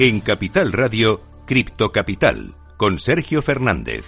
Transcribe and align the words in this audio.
En 0.00 0.20
Capital 0.20 0.72
Radio, 0.72 1.22
Cripto 1.44 1.90
Capital, 1.90 2.54
con 2.76 3.00
Sergio 3.00 3.42
Fernández. 3.42 4.04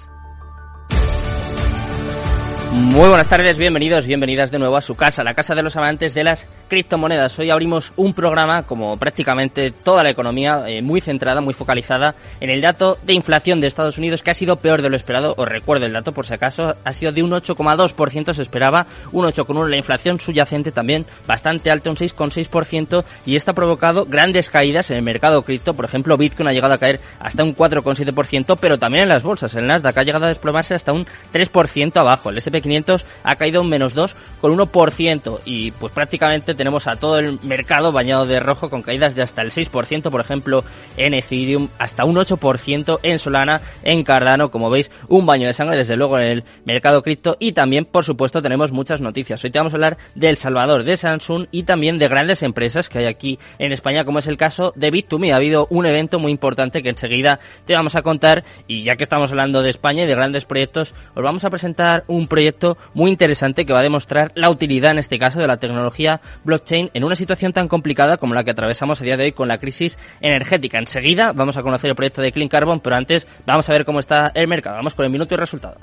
Muy 2.73 3.09
buenas 3.09 3.29
tardes, 3.29 3.59
bienvenidos, 3.59 4.07
bienvenidas 4.07 4.53
de 4.53 4.61
nuevo 4.61 4.77
a 4.77 4.83
su 4.83 4.95
casa, 4.95 5.25
la 5.25 5.35
casa 5.35 5.57
de 5.57 5.65
los 5.65 5.77
amantes 5.77 6.15
de 6.15 6.23
las 6.23 6.47
criptomonedas. 6.71 7.39
Hoy 7.39 7.51
abrimos 7.51 7.93
un 7.97 8.15
programa, 8.15 8.63
como 8.63 8.97
prácticamente 8.97 9.71
toda 9.71 10.03
la 10.03 10.09
economía, 10.09 10.65
eh, 10.67 10.81
muy 10.81 11.03
centrada, 11.03 11.43
muy 11.43 11.53
focalizada 11.53 12.15
en 12.41 12.49
el 12.49 12.63
dato 12.63 12.97
de 13.03 13.13
inflación 13.13 13.61
de 13.61 13.67
Estados 13.67 13.99
Unidos, 13.99 14.23
que 14.23 14.31
ha 14.31 14.35
sido 14.35 14.57
peor 14.57 14.81
de 14.81 14.89
lo 14.89 14.97
esperado. 14.97 15.35
Os 15.37 15.47
recuerdo 15.47 15.85
el 15.85 15.93
dato 15.93 16.13
por 16.13 16.25
si 16.25 16.33
acaso, 16.33 16.75
ha 16.83 16.93
sido 16.93 17.13
de 17.13 17.23
un 17.23 17.33
8,2%, 17.33 18.33
se 18.33 18.41
esperaba 18.41 18.87
un 19.13 19.27
8,1%. 19.27 19.69
La 19.69 19.77
inflación 19.77 20.19
subyacente 20.19 20.73
también 20.73 21.05
bastante 21.27 21.71
alta, 21.71 21.91
un 21.91 21.97
6,6%, 21.97 23.05
y 23.27 23.37
esto 23.37 23.51
ha 23.51 23.55
provocado 23.55 24.07
grandes 24.07 24.49
caídas 24.49 24.91
en 24.91 24.97
el 24.97 25.03
mercado 25.03 25.43
cripto. 25.43 25.75
Por 25.75 25.85
ejemplo, 25.85 26.17
Bitcoin 26.17 26.49
ha 26.49 26.53
llegado 26.53 26.75
a 26.75 26.79
caer 26.79 27.01
hasta 27.19 27.45
un 27.45 27.55
4,7%, 27.55 28.57
pero 28.59 28.79
también 28.79 29.03
en 29.03 29.09
las 29.09 29.25
bolsas. 29.25 29.55
El 29.57 29.67
Nasdaq 29.67 29.99
ha 29.99 30.03
llegado 30.05 30.25
a 30.25 30.29
desplomarse 30.29 30.75
hasta 30.75 30.93
un 30.93 31.07
3% 31.35 31.97
abajo. 31.97 32.31
El 32.31 32.39
SP 32.39 32.63
500 32.63 33.05
ha 33.25 33.37
caído 33.37 33.61
un 33.61 33.69
menos 33.69 33.93
2 33.95 34.15
con 34.41 34.57
1% 34.57 35.41
y 35.45 35.73
pues 35.73 35.93
prácticamente 35.93 36.55
tenemos 36.61 36.87
a 36.89 36.97
todo 36.97 37.19
el 37.19 37.39
mercado 37.43 37.91
bañado 37.91 38.27
de 38.27 38.39
rojo 38.39 38.69
con 38.69 38.83
caídas 38.83 39.15
de 39.15 39.23
hasta 39.23 39.41
el 39.41 39.51
6%, 39.51 40.11
por 40.11 40.21
ejemplo, 40.21 40.63
en 40.99 41.15
Ethereum, 41.15 41.71
hasta 41.79 42.05
un 42.05 42.17
8% 42.17 42.99
en 43.03 43.19
Solana, 43.19 43.63
en 43.83 44.05
Cardano, 44.05 44.51
como 44.51 44.69
veis, 44.69 44.91
un 45.09 45.25
baño 45.25 45.47
de 45.47 45.55
sangre 45.55 45.79
desde 45.79 45.97
luego 45.97 46.19
en 46.19 46.25
el 46.27 46.45
mercado 46.67 47.03
cripto 47.03 47.39
y 47.41 47.53
también, 47.53 47.87
por 47.87 48.05
supuesto, 48.05 48.43
tenemos 48.43 48.73
muchas 48.73 49.01
noticias. 49.01 49.43
Hoy 49.43 49.51
te 49.51 49.59
vamos 49.59 49.73
a 49.73 49.77
hablar 49.77 49.97
de 50.15 50.29
El 50.29 50.37
Salvador, 50.37 50.85
de 50.85 50.99
Samsung 50.99 51.47
y 51.51 51.63
también 51.63 51.99
de 51.99 52.09
grandes 52.09 52.43
empresas 52.43 52.91
que 52.91 52.99
hay 52.99 53.07
aquí 53.07 53.39
en 53.59 53.73
España, 53.73 54.05
como 54.05 54.19
es 54.19 54.27
el 54.27 54.37
caso 54.37 54.75
de 54.77 54.93
Bit2Me. 54.93 55.33
Ha 55.33 55.37
habido 55.37 55.67
un 55.71 55.87
evento 55.87 56.19
muy 56.19 56.31
importante 56.31 56.83
que 56.83 56.91
enseguida 56.91 57.41
te 57.65 57.73
vamos 57.73 57.97
a 57.97 58.03
contar 58.03 58.45
y 58.69 58.83
ya 58.83 58.97
que 58.97 59.05
estamos 59.05 59.31
hablando 59.31 59.63
de 59.63 59.71
España 59.71 60.03
y 60.03 60.07
de 60.07 60.15
grandes 60.15 60.45
proyectos, 60.45 60.95
os 61.15 61.23
vamos 61.23 61.43
a 61.47 61.49
presentar 61.49 62.05
un 62.07 62.27
proyecto 62.27 62.77
muy 62.93 63.11
interesante 63.11 63.65
que 63.65 63.73
va 63.73 63.81
a 63.81 63.83
demostrar 63.83 64.31
la 64.35 64.51
utilidad, 64.51 64.91
en 64.91 64.99
este 64.99 65.19
caso, 65.19 65.41
de 65.41 65.47
la 65.47 65.57
tecnología 65.57 66.21
blockchain 66.45 66.50
en 66.93 67.05
una 67.05 67.17
situación 67.17 67.53
tan 67.53 67.69
complicada 67.69 68.17
como 68.17 68.35
la 68.35 68.45
que 68.45 68.51
atravesamos 68.51 69.01
a 69.01 69.05
día 69.05 69.17
de 69.17 69.25
hoy 69.25 69.33
con 69.33 69.49
la 69.49 69.59
crisis 69.59 69.99
energética. 70.21 70.79
Enseguida 70.79 71.33
vamos 71.33 71.57
a 71.57 71.63
conocer 71.63 71.91
el 71.91 71.97
proyecto 71.97 72.23
de 72.23 72.33
Clean 72.33 72.49
Carbon, 72.49 72.81
pero 72.81 72.97
antes 72.97 73.27
vamos 73.47 73.69
a 73.69 73.73
ver 73.73 73.85
cómo 73.85 74.01
está 74.01 74.33
el 74.35 74.49
mercado. 74.49 74.77
Vamos 74.77 74.95
con 74.95 75.05
el 75.05 75.13
minuto 75.13 75.35
y 75.35 75.37
resultado. 75.37 75.79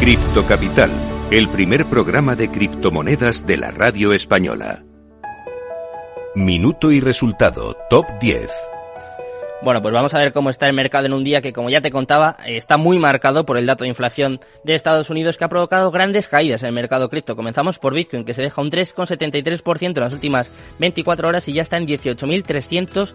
Cripto 0.00 0.44
Capital, 0.46 0.90
el 1.30 1.48
primer 1.48 1.86
programa 1.86 2.34
de 2.34 2.50
criptomonedas 2.50 3.46
de 3.46 3.56
la 3.56 3.70
radio 3.70 4.12
española. 4.12 4.82
Minuto 6.34 6.90
y 6.90 7.00
resultado, 7.00 7.76
top 7.88 8.06
10. 8.20 8.71
Bueno, 9.64 9.80
pues 9.80 9.94
vamos 9.94 10.12
a 10.12 10.18
ver 10.18 10.32
cómo 10.32 10.50
está 10.50 10.66
el 10.66 10.72
mercado 10.72 11.06
en 11.06 11.12
un 11.12 11.22
día 11.22 11.40
que, 11.40 11.52
como 11.52 11.70
ya 11.70 11.80
te 11.80 11.92
contaba, 11.92 12.36
está 12.44 12.76
muy 12.76 12.98
marcado 12.98 13.46
por 13.46 13.56
el 13.56 13.64
dato 13.64 13.84
de 13.84 13.88
inflación 13.88 14.40
de 14.64 14.74
Estados 14.74 15.08
Unidos 15.08 15.38
que 15.38 15.44
ha 15.44 15.48
provocado 15.48 15.92
grandes 15.92 16.26
caídas 16.26 16.64
en 16.64 16.70
el 16.70 16.74
mercado 16.74 17.08
cripto. 17.08 17.36
Comenzamos 17.36 17.78
por 17.78 17.94
Bitcoin, 17.94 18.24
que 18.24 18.34
se 18.34 18.42
deja 18.42 18.60
un 18.60 18.72
3,73% 18.72 19.96
en 19.96 20.00
las 20.00 20.12
últimas 20.12 20.50
24 20.80 21.28
horas 21.28 21.46
y 21.46 21.52
ya 21.52 21.62
está 21.62 21.76
en 21.76 21.86
18.300 21.86 23.14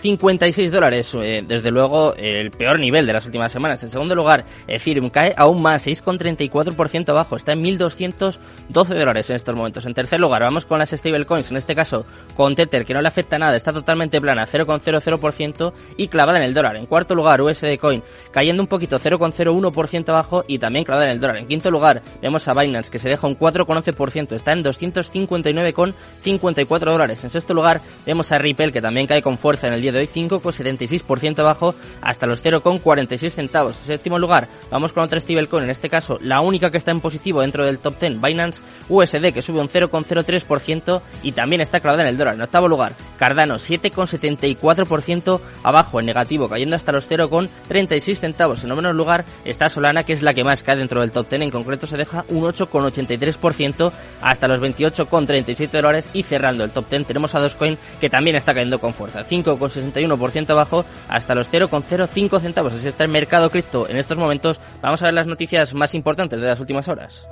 56 0.00 0.70
dólares, 0.70 1.12
eh, 1.14 1.42
desde 1.46 1.70
luego 1.70 2.14
el 2.14 2.50
peor 2.50 2.78
nivel 2.78 3.06
de 3.06 3.12
las 3.12 3.26
últimas 3.26 3.50
semanas. 3.50 3.82
En 3.82 3.90
segundo 3.90 4.14
lugar, 4.14 4.44
Ethereum 4.68 5.10
cae 5.10 5.34
aún 5.36 5.60
más, 5.60 5.84
6,34% 5.86 7.10
abajo, 7.10 7.36
está 7.36 7.52
en 7.52 7.64
1.212 7.64 8.38
dólares 8.70 9.28
en 9.30 9.36
estos 9.36 9.56
momentos. 9.56 9.86
En 9.86 9.94
tercer 9.94 10.20
lugar, 10.20 10.42
vamos 10.42 10.64
con 10.64 10.78
las 10.78 10.90
stablecoins, 10.90 11.50
en 11.50 11.56
este 11.56 11.74
caso 11.74 12.06
con 12.36 12.54
Tether, 12.54 12.84
que 12.84 12.94
no 12.94 13.02
le 13.02 13.08
afecta 13.08 13.38
nada, 13.38 13.56
está 13.56 13.72
totalmente 13.72 14.20
plana, 14.20 14.46
0,00% 14.46 15.72
y 15.96 16.06
clavada 16.08 16.38
en 16.38 16.44
el 16.44 16.54
dólar. 16.54 16.76
En 16.76 16.86
cuarto 16.86 17.16
lugar, 17.16 17.42
USD 17.42 17.76
Coin, 17.80 18.02
cayendo 18.30 18.62
un 18.62 18.68
poquito, 18.68 19.00
0,01% 19.00 20.08
abajo 20.10 20.44
y 20.46 20.58
también 20.58 20.84
clavada 20.84 21.06
en 21.06 21.12
el 21.12 21.20
dólar. 21.20 21.38
En 21.38 21.48
quinto 21.48 21.72
lugar, 21.72 22.02
vemos 22.22 22.46
a 22.46 22.52
Binance, 22.52 22.90
que 22.90 23.00
se 23.00 23.08
deja 23.08 23.26
un 23.26 23.38
4,11%, 23.38 24.32
está 24.32 24.52
en 24.52 24.62
259,54 24.62 26.78
dólares. 26.78 27.24
En 27.24 27.30
sexto 27.30 27.54
lugar, 27.54 27.80
vemos 28.06 28.30
a 28.30 28.38
Ripple, 28.38 28.72
que 28.72 28.80
también 28.80 29.06
cae 29.06 29.22
con 29.22 29.38
fuerza 29.38 29.66
en 29.66 29.74
el 29.74 29.82
día 29.82 29.87
de 29.92 30.00
hoy 30.00 30.06
5,76% 30.06 31.38
abajo 31.40 31.74
hasta 32.00 32.26
los 32.26 32.42
0,46 32.42 33.30
centavos. 33.30 33.76
En 33.80 33.84
séptimo 33.84 34.18
lugar, 34.18 34.48
vamos 34.70 34.92
con 34.92 35.02
otra 35.02 35.20
stablecoin, 35.20 35.64
en 35.64 35.70
este 35.70 35.88
caso 35.88 36.18
la 36.22 36.40
única 36.40 36.70
que 36.70 36.78
está 36.78 36.90
en 36.90 37.00
positivo 37.00 37.40
dentro 37.40 37.64
del 37.64 37.78
top 37.78 37.98
10, 38.00 38.20
Binance 38.20 38.60
USD, 38.88 39.32
que 39.32 39.42
sube 39.42 39.60
un 39.60 39.68
0,03% 39.68 41.00
y 41.22 41.32
también 41.32 41.60
está 41.60 41.80
clavada 41.80 42.02
en 42.02 42.08
el 42.08 42.18
dólar. 42.18 42.34
En 42.34 42.42
octavo 42.42 42.68
lugar, 42.68 42.92
Cardano 43.18 43.56
7,74% 43.56 45.40
abajo 45.62 46.00
en 46.00 46.06
negativo, 46.06 46.48
cayendo 46.48 46.76
hasta 46.76 46.92
los 46.92 47.08
0,36 47.08 48.16
centavos. 48.16 48.62
En 48.62 48.68
noveno 48.68 48.92
lugar 48.92 49.24
está 49.44 49.68
Solana, 49.68 50.04
que 50.04 50.12
es 50.12 50.22
la 50.22 50.34
que 50.34 50.44
más 50.44 50.62
cae 50.62 50.76
dentro 50.76 51.00
del 51.00 51.10
top 51.10 51.28
10, 51.28 51.42
en 51.42 51.50
concreto 51.50 51.86
se 51.86 51.96
deja 51.96 52.24
un 52.28 52.44
8,83% 52.44 53.92
hasta 54.22 54.48
los 54.48 54.60
28,37 54.60 55.70
dólares 55.70 56.08
y 56.12 56.22
cerrando 56.22 56.64
el 56.64 56.70
top 56.70 56.88
10 56.88 57.06
tenemos 57.06 57.34
a 57.34 57.40
Dogecoin 57.40 57.78
que 58.00 58.10
también 58.10 58.36
está 58.36 58.54
cayendo 58.54 58.78
con 58.78 58.94
fuerza, 58.94 59.24
5,6 59.24 59.77
61% 59.80 60.50
abajo 60.50 60.84
hasta 61.08 61.34
los 61.34 61.50
0,05 61.50 62.40
centavos. 62.40 62.72
Así 62.72 62.88
está 62.88 63.04
el 63.04 63.10
mercado 63.10 63.50
cripto 63.50 63.88
en 63.88 63.96
estos 63.96 64.18
momentos. 64.18 64.60
Vamos 64.82 65.02
a 65.02 65.06
ver 65.06 65.14
las 65.14 65.26
noticias 65.26 65.74
más 65.74 65.94
importantes 65.94 66.40
de 66.40 66.46
las 66.46 66.60
últimas 66.60 66.88
horas. 66.88 67.26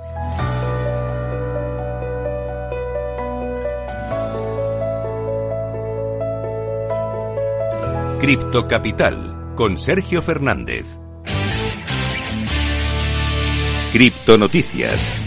Cripto 8.19 8.67
Capital 8.67 9.53
con 9.55 9.77
Sergio 9.77 10.21
Fernández. 10.21 10.85
Cripto 13.93 14.37
Noticias. 14.37 15.26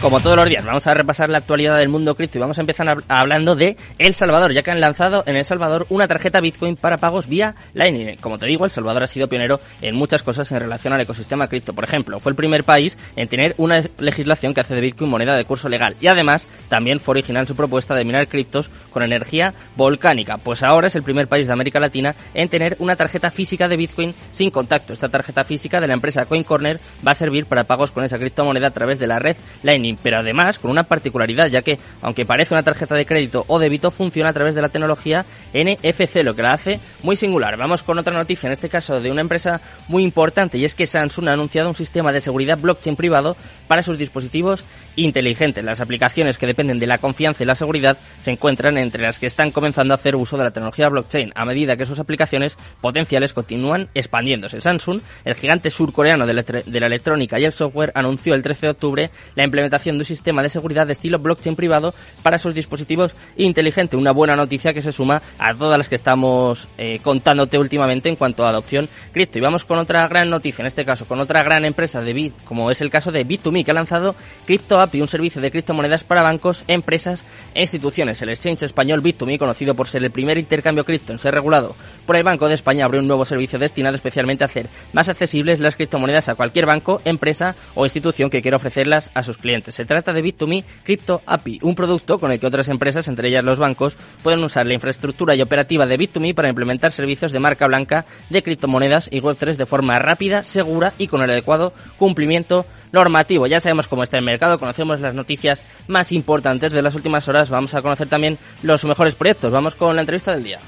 Como 0.00 0.20
todos 0.20 0.36
los 0.36 0.48
días, 0.48 0.64
vamos 0.64 0.86
a 0.86 0.92
repasar 0.92 1.30
la 1.30 1.38
actualidad 1.38 1.78
del 1.78 1.88
mundo 1.88 2.14
cripto 2.14 2.36
y 2.36 2.40
vamos 2.40 2.58
a 2.58 2.60
empezar 2.60 2.86
hablando 3.08 3.56
de 3.56 3.76
El 3.98 4.12
Salvador, 4.12 4.52
ya 4.52 4.62
que 4.62 4.70
han 4.70 4.80
lanzado 4.80 5.24
en 5.26 5.36
El 5.36 5.44
Salvador 5.44 5.86
una 5.88 6.06
tarjeta 6.06 6.40
Bitcoin 6.40 6.76
para 6.76 6.98
pagos 6.98 7.26
vía 7.28 7.54
Lightning. 7.72 8.16
Como 8.18 8.38
te 8.38 8.44
digo, 8.46 8.66
El 8.66 8.70
Salvador 8.70 9.02
ha 9.02 9.06
sido 9.06 9.26
pionero 9.26 9.58
en 9.80 9.96
muchas 9.96 10.22
cosas 10.22 10.52
en 10.52 10.60
relación 10.60 10.92
al 10.92 11.00
ecosistema 11.00 11.48
cripto. 11.48 11.72
Por 11.72 11.82
ejemplo, 11.82 12.20
fue 12.20 12.30
el 12.30 12.36
primer 12.36 12.62
país 12.62 12.96
en 13.16 13.26
tener 13.26 13.54
una 13.56 13.82
legislación 13.98 14.52
que 14.52 14.60
hace 14.60 14.74
de 14.74 14.82
Bitcoin 14.82 15.10
moneda 15.10 15.34
de 15.34 15.46
curso 15.46 15.68
legal 15.68 15.96
y 15.98 16.08
además 16.08 16.46
también 16.68 17.00
fue 17.00 17.12
original 17.12 17.46
su 17.46 17.56
propuesta 17.56 17.94
de 17.94 18.04
minar 18.04 18.28
criptos 18.28 18.70
con 18.90 19.02
energía 19.02 19.54
volcánica. 19.76 20.36
Pues 20.36 20.62
ahora 20.62 20.88
es 20.88 20.96
el 20.96 21.04
primer 21.04 21.26
país 21.26 21.46
de 21.46 21.54
América 21.54 21.80
Latina 21.80 22.14
en 22.34 22.50
tener 22.50 22.76
una 22.80 22.96
tarjeta 22.96 23.30
física 23.30 23.66
de 23.66 23.78
Bitcoin 23.78 24.14
sin 24.30 24.50
contacto. 24.50 24.92
Esta 24.92 25.08
tarjeta 25.08 25.42
física 25.42 25.80
de 25.80 25.88
la 25.88 25.94
empresa 25.94 26.26
CoinCorner 26.26 26.80
va 27.04 27.12
a 27.12 27.14
servir 27.14 27.46
para 27.46 27.64
pagos 27.64 27.90
con 27.90 28.04
esa 28.04 28.18
criptomoneda 28.18 28.68
a 28.68 28.72
través 28.72 28.98
de 28.98 29.06
la 29.06 29.18
red 29.18 29.36
Lightning 29.62 29.85
pero 29.94 30.18
además 30.18 30.58
con 30.58 30.70
una 30.70 30.84
particularidad, 30.84 31.48
ya 31.48 31.62
que 31.62 31.78
aunque 32.02 32.24
parece 32.24 32.54
una 32.54 32.62
tarjeta 32.62 32.94
de 32.94 33.06
crédito 33.06 33.44
o 33.48 33.58
débito, 33.58 33.90
funciona 33.90 34.30
a 34.30 34.32
través 34.32 34.54
de 34.54 34.62
la 34.62 34.68
tecnología 34.68 35.24
NFC, 35.52 36.22
lo 36.22 36.34
que 36.34 36.42
la 36.42 36.52
hace 36.52 36.80
muy 37.02 37.16
singular. 37.16 37.56
Vamos 37.56 37.82
con 37.82 37.98
otra 37.98 38.14
noticia, 38.14 38.46
en 38.46 38.52
este 38.52 38.68
caso 38.68 39.00
de 39.00 39.10
una 39.10 39.20
empresa 39.20 39.60
muy 39.88 40.02
importante, 40.02 40.58
y 40.58 40.64
es 40.64 40.74
que 40.74 40.86
Samsung 40.86 41.28
ha 41.28 41.32
anunciado 41.32 41.68
un 41.68 41.74
sistema 41.74 42.12
de 42.12 42.20
seguridad 42.20 42.58
blockchain 42.58 42.96
privado 42.96 43.36
para 43.68 43.82
sus 43.82 43.98
dispositivos 43.98 44.64
inteligentes. 44.96 45.64
Las 45.64 45.80
aplicaciones 45.80 46.38
que 46.38 46.46
dependen 46.46 46.78
de 46.78 46.86
la 46.86 46.98
confianza 46.98 47.42
y 47.42 47.46
la 47.46 47.54
seguridad 47.54 47.98
se 48.20 48.32
encuentran 48.32 48.78
entre 48.78 49.02
las 49.02 49.18
que 49.18 49.26
están 49.26 49.50
comenzando 49.50 49.94
a 49.94 49.96
hacer 49.96 50.16
uso 50.16 50.36
de 50.36 50.44
la 50.44 50.50
tecnología 50.50 50.88
blockchain 50.88 51.32
a 51.34 51.44
medida 51.44 51.76
que 51.76 51.86
sus 51.86 51.98
aplicaciones 51.98 52.56
potenciales 52.80 53.32
continúan 53.32 53.88
expandiéndose. 53.94 54.60
Samsung, 54.60 55.00
el 55.24 55.34
gigante 55.34 55.70
surcoreano 55.70 56.26
de 56.26 56.34
la 56.80 56.86
electrónica 56.86 57.38
y 57.38 57.44
el 57.44 57.52
software, 57.52 57.92
anunció 57.94 58.34
el 58.34 58.42
13 58.42 58.66
de 58.66 58.70
octubre 58.70 59.10
la 59.34 59.44
implementación 59.44 59.96
de 59.96 60.00
un 60.00 60.04
sistema 60.04 60.42
de 60.42 60.48
seguridad 60.48 60.86
de 60.86 60.92
estilo 60.92 61.18
blockchain 61.18 61.56
privado 61.56 61.94
para 62.22 62.38
sus 62.38 62.54
dispositivos 62.54 63.14
inteligentes. 63.36 63.98
Una 63.98 64.12
buena 64.12 64.36
noticia 64.36 64.72
que 64.72 64.82
se 64.82 64.92
suma 64.92 65.22
a 65.38 65.54
todas 65.54 65.78
las 65.78 65.88
que 65.88 65.94
estamos 65.94 66.68
eh, 66.78 67.00
contándote 67.02 67.58
últimamente 67.58 68.08
en 68.08 68.16
cuanto 68.16 68.44
a 68.44 68.50
adopción 68.50 68.88
cripto. 69.12 69.38
Y 69.38 69.42
vamos 69.42 69.64
con 69.64 69.78
otra 69.78 70.06
gran 70.08 70.30
noticia, 70.30 70.62
en 70.62 70.66
este 70.66 70.84
caso 70.84 71.06
con 71.06 71.20
otra 71.20 71.42
gran 71.42 71.64
empresa 71.64 72.00
de 72.00 72.12
Bit, 72.12 72.34
como 72.44 72.70
es 72.70 72.80
el 72.80 72.90
caso 72.90 73.12
de 73.12 73.26
Bit2Me, 73.26 73.64
que 73.64 73.70
ha 73.70 73.74
lanzado 73.74 74.14
Crypto 74.46 74.80
y 74.92 75.00
un 75.00 75.08
servicio 75.08 75.40
de 75.40 75.50
criptomonedas 75.50 76.04
para 76.04 76.22
bancos, 76.22 76.64
empresas 76.68 77.24
e 77.54 77.62
instituciones. 77.62 78.20
El 78.22 78.28
exchange 78.30 78.62
español 78.62 79.02
Bit2Me, 79.02 79.38
conocido 79.38 79.74
por 79.74 79.88
ser 79.88 80.04
el 80.04 80.10
primer 80.10 80.38
intercambio 80.38 80.84
cripto 80.84 81.12
en 81.12 81.18
ser 81.18 81.34
regulado 81.34 81.74
por 82.06 82.16
el 82.16 82.22
Banco 82.22 82.48
de 82.48 82.54
España, 82.54 82.84
abrió 82.84 83.00
un 83.00 83.08
nuevo 83.08 83.24
servicio 83.24 83.58
destinado 83.58 83.96
especialmente 83.96 84.44
a 84.44 84.46
hacer 84.46 84.68
más 84.92 85.08
accesibles 85.08 85.60
las 85.60 85.76
criptomonedas 85.76 86.28
a 86.28 86.34
cualquier 86.34 86.66
banco, 86.66 87.00
empresa 87.04 87.54
o 87.74 87.84
institución 87.84 88.30
que 88.30 88.42
quiera 88.42 88.56
ofrecerlas 88.56 89.10
a 89.14 89.22
sus 89.22 89.38
clientes. 89.38 89.74
Se 89.74 89.84
trata 89.84 90.12
de 90.12 90.22
Bit2Me 90.22 90.64
Crypto 90.84 91.22
API, 91.26 91.60
un 91.62 91.74
producto 91.74 92.18
con 92.18 92.32
el 92.32 92.40
que 92.40 92.46
otras 92.46 92.68
empresas, 92.68 93.08
entre 93.08 93.28
ellas 93.28 93.44
los 93.44 93.58
bancos, 93.58 93.96
pueden 94.22 94.42
usar 94.44 94.66
la 94.66 94.74
infraestructura 94.74 95.34
y 95.34 95.42
operativa 95.42 95.86
de 95.86 95.98
Bit2Me 95.98 96.34
para 96.34 96.48
implementar 96.48 96.92
servicios 96.92 97.32
de 97.32 97.40
marca 97.40 97.66
blanca 97.66 98.06
de 98.30 98.42
criptomonedas 98.42 99.08
y 99.10 99.20
Web3 99.20 99.56
de 99.56 99.66
forma 99.66 99.98
rápida, 99.98 100.44
segura 100.44 100.92
y 100.98 101.08
con 101.08 101.22
el 101.22 101.30
adecuado 101.30 101.72
cumplimiento 101.98 102.66
normativo. 102.92 103.46
Ya 103.46 103.60
sabemos 103.60 103.88
cómo 103.88 104.02
está 104.02 104.18
el 104.18 104.24
mercado, 104.24 104.58
conocemos 104.58 104.75
las 104.84 105.14
noticias 105.14 105.62
más 105.88 106.12
importantes 106.12 106.72
de 106.72 106.82
las 106.82 106.94
últimas 106.94 107.26
horas, 107.28 107.50
vamos 107.50 107.74
a 107.74 107.82
conocer 107.82 108.08
también 108.08 108.38
los 108.62 108.84
mejores 108.84 109.14
proyectos. 109.14 109.50
Vamos 109.50 109.74
con 109.76 109.94
la 109.96 110.02
entrevista 110.02 110.32
del 110.32 110.44
día. 110.44 110.58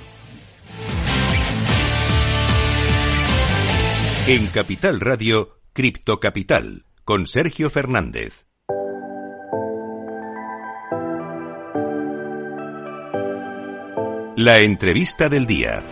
En 4.26 4.46
Capital 4.49 5.00
Radio, 5.00 5.58
Cripto 5.72 6.20
Capital, 6.20 6.84
con 7.05 7.26
Sergio 7.26 7.70
Fernández. 7.70 8.44
La 14.37 14.61
entrevista 14.61 15.28
del 15.28 15.46
día. 15.46 15.82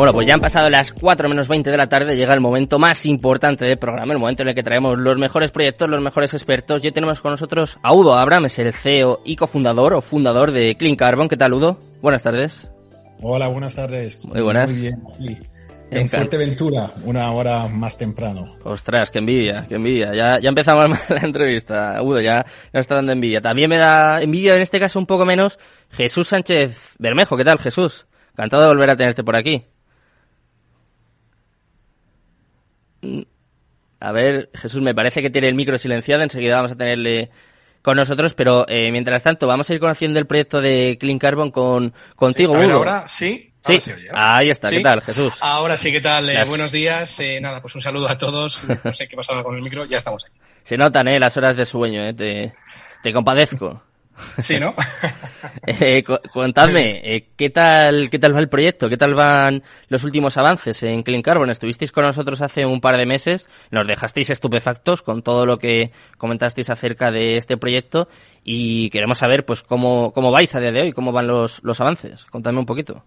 Bueno, 0.00 0.14
pues 0.14 0.26
ya 0.26 0.32
han 0.32 0.40
pasado 0.40 0.70
las 0.70 0.94
4 0.94 1.28
menos 1.28 1.46
20 1.46 1.70
de 1.70 1.76
la 1.76 1.86
tarde, 1.86 2.16
llega 2.16 2.32
el 2.32 2.40
momento 2.40 2.78
más 2.78 3.04
importante 3.04 3.66
del 3.66 3.76
programa, 3.76 4.14
el 4.14 4.18
momento 4.18 4.42
en 4.42 4.48
el 4.48 4.54
que 4.54 4.62
traemos 4.62 4.98
los 4.98 5.18
mejores 5.18 5.50
proyectos, 5.50 5.90
los 5.90 6.00
mejores 6.00 6.32
expertos. 6.32 6.80
Ya 6.80 6.90
tenemos 6.90 7.20
con 7.20 7.32
nosotros 7.32 7.78
a 7.82 7.92
Udo 7.92 8.14
Abraham, 8.14 8.46
es 8.46 8.58
el 8.60 8.72
CEO 8.72 9.20
y 9.26 9.36
cofundador 9.36 9.92
o 9.92 10.00
fundador 10.00 10.52
de 10.52 10.74
Clean 10.76 10.96
Carbon. 10.96 11.28
¿Qué 11.28 11.36
tal, 11.36 11.52
Udo? 11.52 11.78
Buenas 12.00 12.22
tardes. 12.22 12.66
Hola, 13.20 13.48
buenas 13.48 13.74
tardes. 13.74 14.24
Muy 14.24 14.40
buenas. 14.40 14.70
Muy 14.70 14.80
bien, 14.80 15.02
aquí. 15.12 15.38
En 15.90 16.08
Fuerteventura, 16.08 16.90
una 17.04 17.30
hora 17.32 17.68
más 17.68 17.98
temprano. 17.98 18.46
Ostras, 18.64 19.10
qué 19.10 19.18
envidia, 19.18 19.66
qué 19.68 19.74
envidia. 19.74 20.14
Ya, 20.14 20.40
ya 20.40 20.48
empezamos 20.48 20.98
la 21.10 21.20
entrevista, 21.20 22.00
Udo, 22.02 22.22
ya 22.22 22.46
nos 22.72 22.80
está 22.80 22.94
dando 22.94 23.12
envidia. 23.12 23.42
También 23.42 23.68
me 23.68 23.76
da 23.76 24.22
envidia, 24.22 24.56
en 24.56 24.62
este 24.62 24.80
caso 24.80 24.98
un 24.98 25.04
poco 25.04 25.26
menos, 25.26 25.58
Jesús 25.90 26.28
Sánchez 26.28 26.94
Bermejo. 26.98 27.36
¿Qué 27.36 27.44
tal, 27.44 27.58
Jesús? 27.58 28.06
Encantado 28.32 28.62
de 28.62 28.68
volver 28.70 28.88
a 28.88 28.96
tenerte 28.96 29.22
por 29.22 29.36
aquí. 29.36 29.66
A 34.00 34.12
ver, 34.12 34.50
Jesús, 34.54 34.80
me 34.80 34.94
parece 34.94 35.20
que 35.22 35.30
tiene 35.30 35.48
el 35.48 35.54
micro 35.54 35.76
silenciado, 35.78 36.22
enseguida 36.22 36.56
vamos 36.56 36.72
a 36.72 36.76
tenerle 36.76 37.30
con 37.82 37.96
nosotros, 37.96 38.34
pero 38.34 38.66
eh, 38.68 38.90
mientras 38.90 39.22
tanto 39.22 39.46
vamos 39.46 39.68
a 39.68 39.74
ir 39.74 39.80
conociendo 39.80 40.18
el 40.18 40.26
proyecto 40.26 40.60
de 40.60 40.96
Clean 40.98 41.18
Carbon 41.18 41.50
con 41.50 41.92
contigo, 42.16 42.54
sí, 42.58 42.66
Udo. 42.66 42.76
ahora 42.76 43.06
sí. 43.06 43.46
Sí, 43.62 43.78
se 43.78 43.92
oye, 43.92 44.08
¿no? 44.10 44.14
ahí 44.14 44.48
está. 44.48 44.70
¿Sí? 44.70 44.78
¿Qué 44.78 44.82
tal, 44.82 45.02
Jesús? 45.02 45.34
Ahora 45.42 45.76
sí, 45.76 45.92
¿qué 45.92 46.00
tal? 46.00 46.30
Eh, 46.30 46.42
buenos 46.48 46.72
días. 46.72 47.20
Eh, 47.20 47.38
nada, 47.42 47.60
pues 47.60 47.74
un 47.74 47.82
saludo 47.82 48.08
a 48.08 48.16
todos. 48.16 48.64
No 48.82 48.90
sé 48.90 49.06
qué 49.06 49.16
pasaba 49.16 49.42
con 49.44 49.54
el 49.54 49.60
micro, 49.60 49.84
ya 49.84 49.98
estamos 49.98 50.24
aquí. 50.24 50.38
Se 50.62 50.78
notan, 50.78 51.08
¿eh? 51.08 51.20
Las 51.20 51.36
horas 51.36 51.58
de 51.58 51.66
sueño, 51.66 52.02
¿eh? 52.06 52.14
Te, 52.14 52.54
te 53.02 53.12
compadezco. 53.12 53.82
Sí, 54.38 54.58
¿no? 54.60 54.74
Eh, 55.66 56.02
cu- 56.04 56.18
contadme, 56.32 57.00
eh, 57.02 57.28
¿qué 57.36 57.50
tal, 57.50 58.08
¿qué 58.10 58.18
tal 58.18 58.34
va 58.34 58.40
el 58.40 58.48
proyecto? 58.48 58.88
¿Qué 58.88 58.96
tal 58.96 59.14
van 59.14 59.62
los 59.88 60.04
últimos 60.04 60.36
avances 60.36 60.82
en 60.82 61.02
Clean 61.02 61.22
Carbon? 61.22 61.50
Estuvisteis 61.50 61.92
con 61.92 62.04
nosotros 62.04 62.40
hace 62.42 62.64
un 62.66 62.80
par 62.80 62.96
de 62.96 63.06
meses, 63.06 63.48
nos 63.70 63.86
dejasteis 63.86 64.30
estupefactos 64.30 65.02
con 65.02 65.22
todo 65.22 65.46
lo 65.46 65.58
que 65.58 65.92
comentasteis 66.18 66.70
acerca 66.70 67.10
de 67.10 67.36
este 67.36 67.56
proyecto 67.56 68.08
y 68.44 68.90
queremos 68.90 69.18
saber, 69.18 69.44
pues, 69.44 69.62
cómo, 69.62 70.12
cómo 70.12 70.30
vais 70.30 70.54
a 70.54 70.60
día 70.60 70.72
de 70.72 70.80
hoy, 70.82 70.92
cómo 70.92 71.12
van 71.12 71.26
los, 71.26 71.62
los 71.62 71.80
avances. 71.80 72.24
Contadme 72.26 72.60
un 72.60 72.66
poquito. 72.66 73.04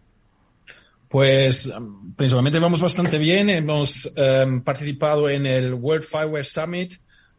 Pues 1.09 1.71
principalmente 2.17 2.59
vamos 2.59 2.81
bastante 2.81 3.19
bien. 3.19 3.49
Hemos 3.49 4.11
um, 4.17 4.61
participado 4.63 5.29
en 5.29 5.45
el 5.45 5.73
World 5.75 6.03
Fireware 6.03 6.45
Summit, 6.45 6.93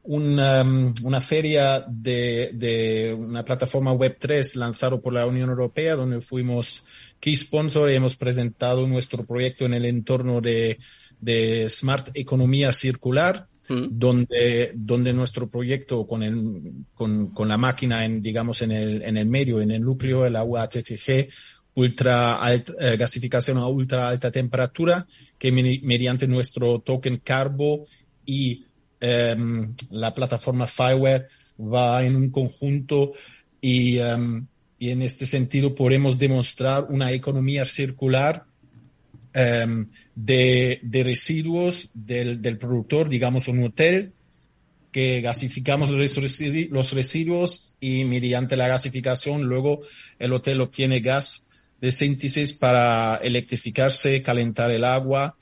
un, 0.05 0.39
um, 0.39 0.95
una 1.03 1.21
feria 1.21 1.85
de, 1.89 2.51
de 2.55 3.15
una 3.19 3.45
plataforma 3.45 3.93
Web3 3.93 4.55
lanzado 4.57 5.01
por 5.01 5.13
la 5.13 5.27
Unión 5.27 5.51
Europea, 5.51 5.97
donde 5.97 6.21
fuimos 6.21 6.85
key 7.21 7.37
sponsor 7.37 7.91
y 7.91 7.95
hemos 7.95 8.17
presentado 8.17 8.87
nuestro 8.87 9.25
proyecto 9.25 9.65
en 9.65 9.75
el 9.75 9.85
entorno 9.87 10.41
de, 10.41 10.79
de 11.21 11.69
Smart 11.69 12.11
Economía 12.15 12.73
Circular. 12.73 13.49
Mm. 13.67 13.87
donde, 13.99 14.73
donde 14.75 15.15
nuestro 15.15 15.49
proyecto 15.49 16.07
con, 16.07 16.23
el, 16.23 16.85
con, 16.93 17.29
con 17.29 17.49
la 17.49 17.57
máquina 17.57 18.05
en, 18.05 18.21
digamos, 18.21 18.61
en 18.61 18.73
el, 18.73 19.01
en 19.01 19.17
el 19.17 19.25
medio, 19.25 19.63
en 19.63 19.71
el 19.71 19.81
núcleo, 19.81 20.27
el 20.27 20.37
agua 20.37 20.69
HTG, 20.69 21.31
ultra 21.77 22.37
alta, 22.43 22.75
eh, 22.79 22.99
gasificación 22.99 23.57
a 23.57 23.67
ultra 23.67 24.11
alta 24.11 24.31
temperatura, 24.31 25.07
que 25.39 25.51
medi- 25.51 25.81
mediante 25.83 26.29
nuestro 26.29 26.81
token 26.81 27.23
Carbo 27.25 27.87
y 28.27 28.67
em, 29.05 29.75
la 29.91 30.11
plataforma 30.15 30.67
Fireware 30.67 31.27
va 31.59 32.05
en 32.07 32.17
un 32.17 32.31
conjunto 32.31 33.13
y, 33.61 33.99
em, 33.99 34.47
y 34.79 34.91
en 34.91 35.03
este 35.03 35.27
sentido 35.27 35.75
podemos 35.75 36.17
demostrar 36.19 36.87
una 36.89 37.13
economía 37.13 37.65
circular 37.65 38.45
em, 39.35 39.89
de, 40.15 40.79
de 40.83 41.03
residuos 41.03 41.91
del, 41.93 42.41
del 42.41 42.57
productor, 42.57 43.09
digamos 43.09 43.49
un 43.49 43.65
hotel, 43.65 44.13
que 44.93 45.21
gasificamos 45.21 45.91
los 45.91 46.19
resi- 46.19 46.69
los 46.71 46.93
residuos 46.93 47.75
y 47.81 48.05
mediante 48.05 48.57
la 48.57 48.69
gasificación 48.69 49.43
luego 49.43 49.81
el 50.21 50.33
hotel 50.33 50.61
obtiene 50.61 51.01
gas 51.01 51.49
de 51.81 51.91
síntesis 51.91 52.53
para 52.55 53.17
electrificarse, 53.17 54.23
calentar 54.23 54.71
el 54.71 54.85
agua 54.85 55.37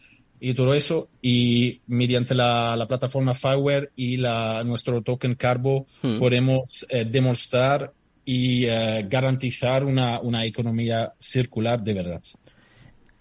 y 0.44 0.55
todo 0.55 0.75
eso. 0.75 1.09
Y 1.23 1.81
mediante 1.87 2.35
la, 2.35 2.75
la 2.77 2.89
plataforma 2.89 3.33
Fireware 3.33 3.93
y 3.94 4.17
la, 4.17 4.65
nuestro 4.65 5.00
token 5.00 5.37
Carbo 5.37 5.87
Hmm. 6.03 6.19
podemos 6.19 6.85
eh, 6.91 7.05
demostrar 7.05 7.93
y 8.25 8.67
eh, 8.67 9.06
garantizar 9.09 9.85
una, 9.85 10.21
una 10.21 10.44
economía 10.44 11.12
circular 11.19 11.81
de 11.81 11.94
verdad. 11.94 12.23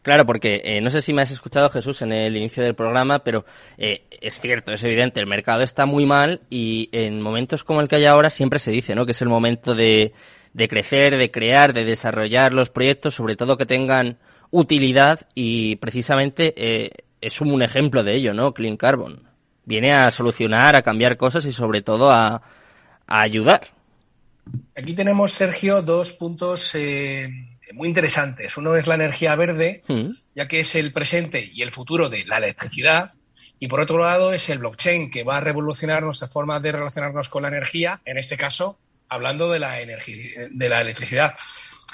Claro, 0.02 0.26
porque 0.26 0.62
eh, 0.64 0.82
no 0.82 0.90
sé 0.90 1.00
si 1.02 1.14
me 1.14 1.22
has 1.22 1.30
escuchado, 1.30 1.70
Jesús, 1.70 2.02
en 2.02 2.12
el 2.12 2.36
inicio 2.36 2.64
del 2.64 2.74
programa, 2.74 3.20
pero 3.20 3.46
eh, 3.78 4.02
es 4.20 4.40
cierto, 4.40 4.74
es 4.74 4.84
evidente, 4.84 5.20
el 5.20 5.28
mercado 5.28 5.62
está 5.62 5.86
muy 5.86 6.08
mal 6.08 6.42
y 6.50 6.90
en 6.92 7.22
momentos 7.22 7.64
como 7.64 7.82
el 7.82 7.88
que 7.88 7.98
hay 7.98 8.06
ahora 8.06 8.32
siempre 8.32 8.58
se 8.58 8.72
dice, 8.72 8.96
¿no? 8.96 9.06
Que 9.06 9.12
es 9.12 9.22
el 9.22 9.30
momento 9.30 9.76
de, 9.76 10.14
de 10.54 10.68
crecer, 10.68 11.18
de 11.18 11.30
crear, 11.30 11.74
de 11.74 11.86
desarrollar 11.86 12.56
los 12.56 12.72
proyectos, 12.72 13.14
sobre 13.14 13.36
todo 13.36 13.58
que 13.58 13.68
tengan 13.68 14.18
utilidad 14.50 15.28
y 15.36 15.76
precisamente 15.78 16.54
eh, 16.58 16.90
es 17.22 17.40
un 17.42 17.62
ejemplo 17.62 18.04
de 18.04 18.16
ello, 18.16 18.34
¿no? 18.34 18.54
Clean 18.54 18.78
Carbon. 18.78 19.24
Viene 19.64 19.94
a 19.94 20.10
solucionar, 20.12 20.76
a 20.76 20.82
cambiar 20.82 21.18
cosas 21.18 21.46
y 21.46 21.52
sobre 21.52 21.82
todo 21.82 22.10
a, 22.12 22.42
a 23.08 23.22
ayudar. 23.22 23.68
Aquí 24.76 24.94
tenemos, 24.94 25.32
Sergio, 25.32 25.82
dos 25.82 26.14
puntos 26.14 26.74
eh, 26.76 27.30
muy 27.74 27.88
interesantes. 27.88 28.58
Uno 28.58 28.76
es 28.76 28.88
la 28.88 28.96
energía 28.96 29.36
verde, 29.36 29.84
Mm. 29.88 30.10
ya 30.36 30.48
que 30.48 30.62
es 30.62 30.76
el 30.76 30.92
presente 30.92 31.50
y 31.54 31.62
el 31.62 31.72
futuro 31.72 32.10
de 32.10 32.26
la 32.26 32.38
electricidad. 32.38 33.12
Y 33.60 33.68
por 33.68 33.80
otro 33.80 34.00
lado 34.00 34.34
es 34.34 34.50
el 34.50 34.58
blockchain, 34.58 35.12
que 35.12 35.24
va 35.24 35.38
a 35.38 35.42
revolucionar 35.42 36.02
nuestra 36.02 36.28
forma 36.28 36.60
de 36.60 36.72
relacionarnos 36.72 37.30
con 37.30 37.44
la 37.44 37.50
energía, 37.50 38.02
en 38.06 38.18
este 38.18 38.36
caso, 38.36 38.80
hablando 39.08 39.52
de 39.52 39.60
la, 39.60 39.74
de 39.76 40.70
la 40.70 40.82
electricidad. 40.82 41.36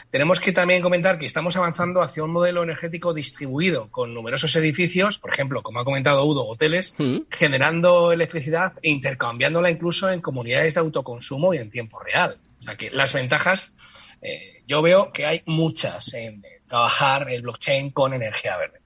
Tenemos 0.10 0.40
que 0.40 0.54
también 0.54 0.82
comentar 0.82 1.20
que 1.20 1.26
estamos 1.26 1.58
avanzando 1.58 2.02
hacia 2.02 2.24
un 2.24 2.32
modelo 2.32 2.64
energético 2.64 3.14
distribuido 3.14 3.90
con 3.92 4.14
numerosos 4.14 4.56
edificios, 4.56 5.20
por 5.20 5.32
ejemplo, 5.32 5.62
como 5.62 5.80
ha 5.80 5.86
comentado 5.86 6.24
Udo, 6.24 6.46
hoteles, 6.48 6.96
Mm. 6.98 7.18
generando 7.30 8.12
electricidad 8.12 8.74
e 8.82 8.90
intercambiándola 8.90 9.70
incluso 9.70 10.10
en 10.10 10.22
comunidades 10.22 10.76
de 10.76 10.80
autoconsumo 10.80 11.54
y 11.54 11.58
en 11.58 11.70
tiempo 11.70 12.00
real. 12.00 12.38
O 12.60 12.62
sea 12.62 12.78
que 12.78 12.90
las 12.90 13.14
ventajas, 13.14 13.76
eh, 14.22 14.64
yo 14.66 14.82
veo 14.82 15.12
que 15.12 15.26
hay 15.26 15.42
muchas 15.46 16.14
en 16.14 16.42
trabajar 16.68 17.30
el 17.30 17.42
blockchain 17.42 17.92
con 17.92 18.14
energía 18.14 18.58
verde. 18.58 18.80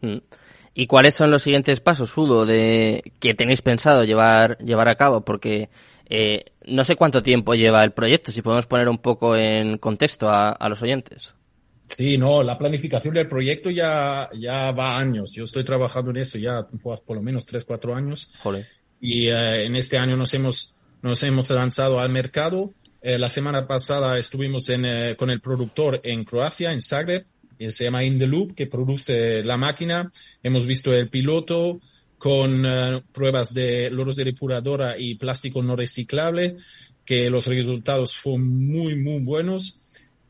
Mm. 0.00 0.18
¿Y 0.74 0.88
cuáles 0.88 1.14
son 1.14 1.30
los 1.30 1.42
siguientes 1.44 1.80
pasos, 1.80 2.16
Udo, 2.18 2.46
de 2.46 3.12
que 3.20 3.34
tenéis 3.34 3.62
pensado 3.62 4.02
llevar, 4.02 4.58
llevar 4.58 4.88
a 4.88 4.96
cabo? 4.96 5.24
Porque 5.24 5.68
eh, 6.08 6.44
no 6.66 6.84
sé 6.84 6.96
cuánto 6.96 7.22
tiempo 7.22 7.54
lleva 7.54 7.84
el 7.84 7.92
proyecto, 7.92 8.32
si 8.32 8.42
podemos 8.42 8.66
poner 8.66 8.88
un 8.88 8.98
poco 8.98 9.36
en 9.36 9.78
contexto 9.78 10.28
a, 10.28 10.50
a 10.50 10.68
los 10.68 10.82
oyentes. 10.82 11.34
Sí, 11.86 12.18
no, 12.18 12.42
la 12.42 12.58
planificación 12.58 13.14
del 13.14 13.28
proyecto 13.28 13.70
ya, 13.70 14.30
ya 14.38 14.72
va 14.72 14.98
años. 14.98 15.32
Yo 15.32 15.44
estoy 15.44 15.64
trabajando 15.64 16.10
en 16.10 16.16
eso 16.18 16.38
ya 16.38 16.66
pues, 16.82 17.00
por 17.00 17.16
lo 17.16 17.22
menos 17.22 17.46
tres, 17.46 17.64
cuatro 17.64 17.94
años. 17.94 18.32
Joder. 18.42 18.66
y 19.00 19.28
eh, 19.28 19.64
en 19.64 19.76
este 19.76 19.98
año 19.98 20.16
nos 20.16 20.32
hemos, 20.34 20.74
nos 21.02 21.22
hemos 21.22 21.50
lanzado 21.50 22.00
al 22.00 22.10
mercado. 22.10 22.72
Eh, 23.02 23.18
la 23.18 23.28
semana 23.28 23.66
pasada 23.66 24.18
estuvimos 24.18 24.70
en, 24.70 24.84
eh, 24.86 25.16
con 25.16 25.30
el 25.30 25.40
productor 25.40 26.00
en 26.04 26.24
Croacia, 26.24 26.72
en 26.72 26.80
Zagreb, 26.80 27.26
se 27.68 27.84
llama 27.84 28.02
In 28.02 28.18
the 28.18 28.26
Loop, 28.26 28.54
que 28.54 28.66
produce 28.66 29.42
la 29.44 29.56
máquina. 29.56 30.10
Hemos 30.42 30.66
visto 30.66 30.92
el 30.92 31.08
piloto 31.08 31.80
con 32.18 32.64
eh, 32.64 33.02
pruebas 33.12 33.52
de 33.52 33.90
loros 33.90 34.16
de 34.16 34.24
depuradora 34.24 34.98
y 34.98 35.16
plástico 35.16 35.62
no 35.62 35.76
reciclable, 35.76 36.56
que 37.04 37.28
los 37.30 37.46
resultados 37.46 38.16
fueron 38.16 38.48
muy, 38.66 38.96
muy 38.96 39.20
buenos. 39.20 39.78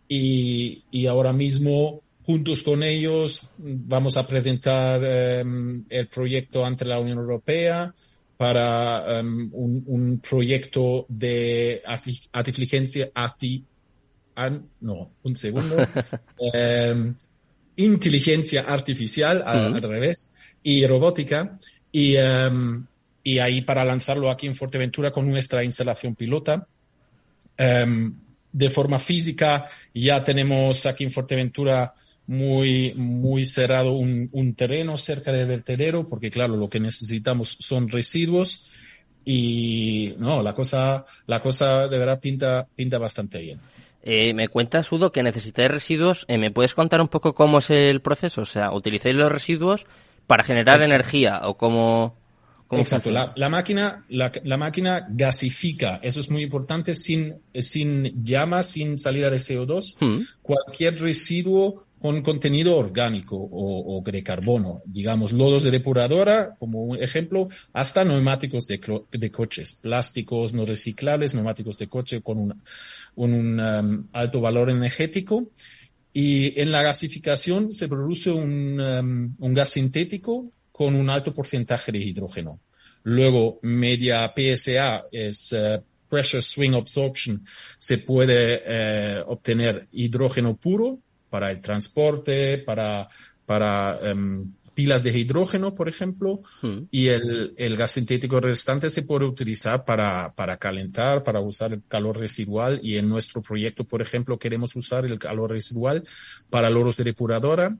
Y, 0.09 0.85
y 0.91 1.07
ahora 1.07 1.33
mismo, 1.33 2.03
juntos 2.25 2.62
con 2.62 2.83
ellos, 2.83 3.49
vamos 3.59 4.17
a 4.17 4.26
presentar 4.26 5.03
eh, 5.05 5.45
el 5.88 6.09
proyecto 6.09 6.64
ante 6.64 6.85
la 6.85 6.99
Unión 6.99 7.19
Europea 7.19 7.95
para 8.37 9.21
um, 9.21 9.50
un, 9.53 9.85
un, 9.87 10.19
proyecto 10.19 11.07
de 11.09 11.83
inteligencia 12.35 13.11
arti, 13.14 13.64
no, 14.81 15.12
un 15.23 15.37
segundo, 15.37 15.76
um, 15.76 17.14
inteligencia 17.76 18.62
artificial 18.62 19.43
al, 19.47 19.81
revés 19.81 20.31
y 20.62 20.87
robótica 20.87 21.59
y, 21.95 22.17
um, 22.17 22.85
y 23.23 23.39
ahí 23.39 23.61
para 23.61 23.85
lanzarlo 23.85 24.29
aquí 24.29 24.49
en 24.49 24.57
Fuerteventura 24.57 25.13
con 25.13 25.31
nuestra 25.31 25.63
instalación 25.63 26.17
pilota. 26.17 26.67
de 27.57 28.71
forma 28.71 28.99
física 28.99 29.69
ya 29.95 30.25
tenemos 30.25 30.87
aquí 30.87 31.05
en 31.05 31.13
Fuerteventura 31.13 31.95
muy, 32.27 32.95
muy 32.97 33.45
cerrado 33.45 33.93
un, 33.93 34.29
un, 34.33 34.55
terreno 34.55 34.99
cerca 34.99 35.31
del 35.31 35.47
vertedero, 35.47 36.05
porque 36.05 36.31
claro, 36.31 36.57
lo 36.57 36.69
que 36.69 36.81
necesitamos 36.81 37.57
son 37.61 37.89
residuos 37.89 38.67
y 39.25 40.15
no, 40.19 40.43
la 40.43 40.53
cosa, 40.53 41.05
la 41.27 41.41
cosa 41.41 41.87
de 41.87 41.99
verdad 41.99 42.19
pinta, 42.19 42.67
pinta 42.75 42.99
bastante 42.99 43.39
bien. 43.39 43.61
Eh, 44.03 44.35
me 44.35 44.49
cuentas, 44.49 44.91
Udo, 44.91 45.13
que 45.13 45.23
necesitáis 45.23 45.71
residuos. 45.71 46.25
Eh, 46.27 46.39
¿Me 46.39 46.51
puedes 46.51 46.75
contar 46.75 47.01
un 47.01 47.09
poco 47.09 47.35
cómo 47.35 47.59
es 47.59 47.71
el 47.71 48.01
proceso? 48.01 48.43
O 48.43 48.47
sea, 48.47 48.73
¿utilizáis 48.73 49.15
los 49.15 49.31
residuos 49.31 49.87
para 50.26 50.43
generar 50.45 50.83
energía 50.83 51.40
o 51.45 51.57
cómo...? 51.57 52.16
Exacto, 52.71 53.11
la, 53.11 53.33
la, 53.37 53.49
máquina, 53.49 54.04
la, 54.09 54.33
la, 54.43 54.57
máquina 54.57 55.07
gasifica, 55.09 56.00
eso 56.02 56.19
es 56.19 56.28
muy 56.28 56.43
importante, 56.43 56.97
sin, 56.97 57.37
sin 57.54 58.25
llama, 58.25 58.64
sin 58.64 58.99
salida 58.99 59.31
de 59.31 59.37
CO2, 59.37 59.97
hmm. 60.00 60.23
cualquier 60.43 61.00
residuo 61.00 61.85
con 62.04 62.21
contenido 62.21 62.76
orgánico 62.76 63.35
o, 63.35 64.02
de 64.04 64.23
carbono, 64.23 64.83
digamos, 64.85 65.33
lodos 65.33 65.62
de 65.62 65.71
depuradora, 65.71 66.54
como 66.59 66.85
un 66.85 67.02
ejemplo, 67.02 67.49
hasta 67.73 68.04
neumáticos 68.04 68.66
de, 68.66 68.78
de 69.11 69.31
coches, 69.31 69.73
plásticos 69.73 70.52
no 70.52 70.66
reciclables, 70.66 71.35
neumáticos 71.35 71.78
de 71.78 71.88
coche 71.88 72.21
con 72.21 72.37
un, 72.37 72.62
un 73.14 73.59
um, 73.59 74.07
alto 74.12 74.43
valor 74.43 74.69
energético. 74.69 75.49
Y 76.16 76.59
en 76.61 76.71
la 76.71 76.83
gasificación 76.83 77.73
se 77.73 77.88
produce 77.88 78.30
un, 78.30 78.80
um, 78.80 79.35
un 79.37 79.54
gas 79.54 79.71
sintético 79.71 80.50
con 80.71 80.94
un 80.94 81.11
alto 81.11 81.35
porcentaje 81.35 81.90
de 81.90 81.99
hidrógeno. 81.99 82.61
Luego, 83.02 83.59
media 83.62 84.33
PSA 84.35 85.04
es 85.11 85.52
uh, 85.52 85.83
Pressure 86.09 86.40
Swing 86.40 86.75
Absorption, 86.75 87.44
se 87.76 87.99
puede 87.99 88.62
uh, 88.62 89.30
obtener 89.30 89.88
hidrógeno 89.90 90.56
puro 90.56 91.00
para 91.28 91.50
el 91.50 91.61
transporte, 91.61 92.59
para, 92.59 93.09
para 93.44 93.99
em, 94.00 94.52
pilas 94.75 95.02
de 95.02 95.16
hidrógeno, 95.16 95.75
por 95.75 95.88
ejemplo, 95.88 96.43
hmm. 96.62 96.88
y 96.90 97.09
el, 97.09 97.54
el, 97.57 97.76
gas 97.76 97.93
sintético 97.93 98.40
restante 98.40 98.90
se 98.90 99.02
puede 99.02 99.25
utilizar 99.25 99.85
para, 99.85 100.35
para 100.35 100.57
calentar, 100.57 101.23
para 101.23 101.40
usar 101.40 101.73
el 101.73 101.83
calor 101.87 102.19
residual 102.19 102.81
y 102.83 102.97
en 102.97 103.09
nuestro 103.09 103.40
proyecto, 103.40 103.85
por 103.85 104.02
ejemplo, 104.02 104.38
queremos 104.38 104.75
usar 104.76 105.07
el 105.07 105.19
calor 105.19 105.50
residual 105.50 106.04
para 106.50 106.71
loros 106.71 106.97
de 106.97 107.04
depuradora 107.04 107.76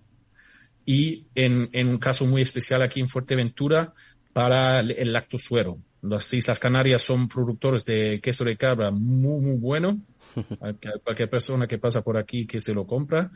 y 0.86 1.26
en, 1.34 1.68
en 1.72 1.88
un 1.88 1.98
caso 1.98 2.26
muy 2.26 2.42
especial 2.42 2.82
aquí 2.82 3.00
en 3.00 3.08
Fuerteventura 3.08 3.92
para 4.32 4.80
el, 4.80 4.92
el 4.92 5.12
lactosuero. 5.12 5.78
Las 6.02 6.32
Islas 6.34 6.60
Canarias 6.60 7.02
son 7.02 7.28
productores 7.28 7.84
de 7.86 8.20
queso 8.22 8.44
de 8.44 8.56
cabra 8.56 8.90
muy, 8.90 9.40
muy 9.40 9.56
bueno 9.56 10.00
cualquier 11.04 11.30
persona 11.30 11.66
que 11.66 11.78
pasa 11.78 12.02
por 12.02 12.18
aquí 12.18 12.46
que 12.46 12.60
se 12.60 12.74
lo 12.74 12.86
compra. 12.86 13.30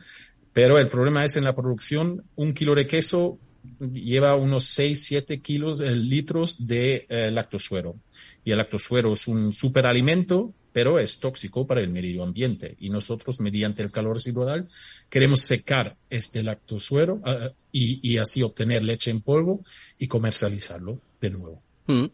Pero 0.53 0.77
el 0.77 0.87
problema 0.87 1.25
es 1.25 1.37
en 1.37 1.43
la 1.43 1.55
producción, 1.55 2.23
un 2.35 2.53
kilo 2.53 2.75
de 2.75 2.87
queso 2.87 3.39
lleva 3.79 4.35
unos 4.35 4.65
6, 4.65 5.03
7 5.03 5.41
kilos, 5.41 5.81
eh, 5.81 5.95
litros 5.95 6.67
de 6.67 7.05
eh, 7.09 7.31
lactosuero. 7.31 7.95
Y 8.43 8.51
el 8.51 8.57
lactosuero 8.57 9.13
es 9.13 9.27
un 9.27 9.53
superalimento, 9.53 10.53
pero 10.71 10.99
es 10.99 11.19
tóxico 11.19 11.65
para 11.65 11.81
el 11.81 11.89
medio 11.89 12.23
ambiente. 12.23 12.75
Y 12.79 12.89
nosotros, 12.89 13.39
mediante 13.39 13.81
el 13.81 13.91
calor 13.91 14.15
residual, 14.15 14.67
queremos 15.09 15.41
secar 15.41 15.97
este 16.09 16.43
lactosuero 16.43 17.21
ah, 17.23 17.49
y, 17.71 17.99
y, 18.07 18.17
así 18.17 18.43
obtener 18.43 18.83
leche 18.83 19.11
en 19.11 19.21
polvo 19.21 19.63
y 19.97 20.07
comercializarlo 20.07 20.99
de 21.19 21.29
nuevo. 21.29 21.61
Mm. 21.87 22.05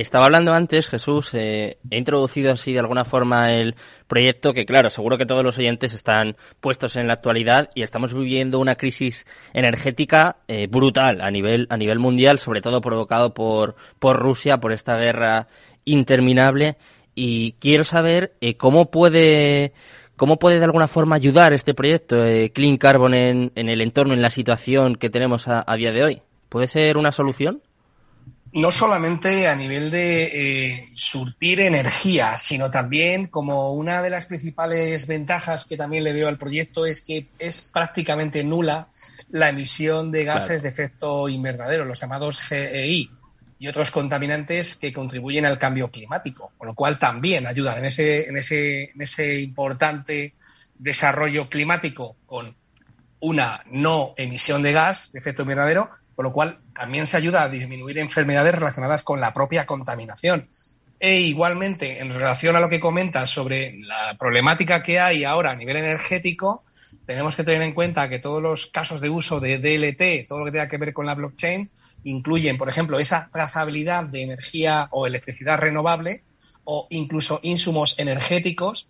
Estaba 0.00 0.24
hablando 0.24 0.54
antes, 0.54 0.88
Jesús, 0.88 1.34
eh, 1.34 1.76
he 1.90 1.98
introducido 1.98 2.50
así 2.50 2.72
de 2.72 2.78
alguna 2.78 3.04
forma 3.04 3.52
el 3.52 3.74
proyecto 4.08 4.54
que, 4.54 4.64
claro, 4.64 4.88
seguro 4.88 5.18
que 5.18 5.26
todos 5.26 5.44
los 5.44 5.58
oyentes 5.58 5.92
están 5.92 6.34
puestos 6.62 6.96
en 6.96 7.06
la 7.06 7.12
actualidad 7.12 7.68
y 7.74 7.82
estamos 7.82 8.14
viviendo 8.14 8.58
una 8.58 8.76
crisis 8.76 9.26
energética 9.52 10.38
eh, 10.48 10.66
brutal 10.66 11.20
a 11.20 11.30
nivel, 11.30 11.66
a 11.68 11.76
nivel 11.76 11.98
mundial, 11.98 12.38
sobre 12.38 12.62
todo 12.62 12.80
provocado 12.80 13.34
por, 13.34 13.76
por 13.98 14.18
Rusia, 14.18 14.56
por 14.56 14.72
esta 14.72 14.96
guerra 14.96 15.48
interminable. 15.84 16.78
Y 17.14 17.52
quiero 17.60 17.84
saber 17.84 18.32
eh, 18.40 18.56
cómo 18.56 18.90
puede 18.90 19.74
¿Cómo 20.16 20.38
puede 20.38 20.58
de 20.58 20.64
alguna 20.64 20.88
forma 20.88 21.16
ayudar 21.16 21.52
este 21.52 21.74
proyecto 21.74 22.16
Clean 22.54 22.76
Carbon 22.78 23.12
en, 23.12 23.50
el 23.56 23.80
entorno, 23.80 24.14
en 24.14 24.22
la 24.22 24.30
situación 24.30 24.94
que 24.94 25.10
tenemos 25.10 25.48
a 25.48 25.64
día 25.76 25.90
de 25.90 26.04
hoy? 26.04 26.22
¿Puede 26.48 26.66
ser 26.66 26.96
una 26.96 27.12
solución? 27.12 27.60
No 28.52 28.70
solamente 28.70 29.46
a 29.46 29.56
nivel 29.56 29.90
de 29.90 30.24
eh, 30.24 30.88
surtir 30.94 31.60
energía, 31.60 32.36
sino 32.36 32.70
también 32.70 33.28
como 33.28 33.72
una 33.72 34.02
de 34.02 34.10
las 34.10 34.26
principales 34.26 35.06
ventajas 35.06 35.64
que 35.64 35.76
también 35.76 36.04
le 36.04 36.12
veo 36.12 36.28
al 36.28 36.36
proyecto 36.36 36.84
es 36.84 37.00
que 37.00 37.28
es 37.38 37.70
prácticamente 37.72 38.44
nula 38.44 38.88
la 39.30 39.48
emisión 39.48 40.12
de 40.12 40.24
gases 40.24 40.62
de 40.62 40.68
efecto 40.68 41.30
invernadero, 41.30 41.86
los 41.86 42.00
llamados 42.00 42.42
GEI 42.42 43.10
y 43.58 43.68
otros 43.68 43.90
contaminantes 43.90 44.76
que 44.76 44.92
contribuyen 44.92 45.46
al 45.46 45.58
cambio 45.58 45.90
climático, 45.90 46.52
con 46.58 46.66
lo 46.66 46.74
cual 46.74 46.98
también 46.98 47.46
ayudan 47.46 47.78
en 47.78 47.86
ese, 47.86 48.28
en 48.28 48.36
ese, 48.36 48.90
en 48.90 49.00
ese 49.00 49.40
importante 49.40 50.34
desarrollo 50.78 51.48
climático 51.48 52.16
con 52.26 52.54
una 53.20 53.62
no 53.70 54.14
emisión 54.16 54.62
de 54.62 54.72
gas 54.72 55.12
de 55.12 55.20
efecto 55.20 55.42
invernadero, 55.42 55.90
con 56.14 56.24
lo 56.24 56.32
cual 56.32 56.58
también 56.74 57.06
se 57.06 57.16
ayuda 57.16 57.42
a 57.42 57.48
disminuir 57.48 57.98
enfermedades 57.98 58.54
relacionadas 58.54 59.02
con 59.02 59.20
la 59.20 59.32
propia 59.32 59.66
contaminación. 59.66 60.48
E 61.00 61.20
igualmente, 61.20 62.00
en 62.00 62.10
relación 62.14 62.54
a 62.54 62.60
lo 62.60 62.68
que 62.68 62.78
comentas 62.78 63.30
sobre 63.30 63.76
la 63.80 64.16
problemática 64.18 64.82
que 64.82 65.00
hay 65.00 65.24
ahora 65.24 65.50
a 65.50 65.56
nivel 65.56 65.76
energético, 65.76 66.62
tenemos 67.06 67.34
que 67.34 67.44
tener 67.44 67.62
en 67.62 67.74
cuenta 67.74 68.08
que 68.08 68.18
todos 68.18 68.42
los 68.42 68.66
casos 68.66 69.00
de 69.00 69.10
uso 69.10 69.40
de 69.40 69.58
DLT, 69.58 70.28
todo 70.28 70.38
lo 70.38 70.44
que 70.44 70.52
tenga 70.52 70.68
que 70.68 70.78
ver 70.78 70.92
con 70.92 71.06
la 71.06 71.14
blockchain, 71.14 71.70
incluyen, 72.04 72.58
por 72.58 72.68
ejemplo, 72.68 72.98
esa 72.98 73.30
trazabilidad 73.32 74.04
de 74.04 74.22
energía 74.22 74.88
o 74.90 75.06
electricidad 75.06 75.58
renovable 75.58 76.22
o 76.64 76.86
incluso 76.90 77.40
insumos 77.42 77.98
energéticos 77.98 78.86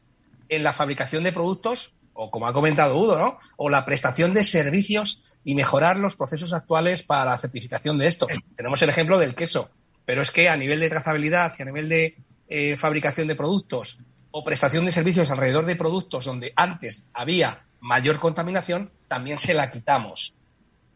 en 0.48 0.62
la 0.62 0.72
fabricación 0.72 1.24
de 1.24 1.32
productos 1.32 1.94
o 2.14 2.30
como 2.30 2.46
ha 2.46 2.52
comentado 2.52 2.96
Udo, 2.96 3.18
¿no? 3.18 3.38
O 3.56 3.68
la 3.68 3.84
prestación 3.84 4.34
de 4.34 4.44
servicios 4.44 5.22
y 5.44 5.54
mejorar 5.54 5.98
los 5.98 6.16
procesos 6.16 6.52
actuales 6.52 7.02
para 7.02 7.30
la 7.30 7.38
certificación 7.38 7.98
de 7.98 8.06
esto. 8.06 8.26
Tenemos 8.56 8.80
el 8.82 8.90
ejemplo 8.90 9.18
del 9.18 9.34
queso, 9.34 9.70
pero 10.04 10.22
es 10.22 10.30
que 10.30 10.48
a 10.48 10.56
nivel 10.56 10.80
de 10.80 10.90
trazabilidad 10.90 11.54
y 11.58 11.62
a 11.62 11.64
nivel 11.64 11.88
de 11.88 12.16
eh, 12.48 12.76
fabricación 12.76 13.28
de 13.28 13.34
productos 13.34 13.98
o 14.30 14.44
prestación 14.44 14.84
de 14.84 14.92
servicios 14.92 15.30
alrededor 15.30 15.66
de 15.66 15.76
productos 15.76 16.24
donde 16.24 16.52
antes 16.56 17.06
había 17.12 17.64
mayor 17.80 18.18
contaminación, 18.18 18.90
también 19.08 19.38
se 19.38 19.54
la 19.54 19.70
quitamos. 19.70 20.34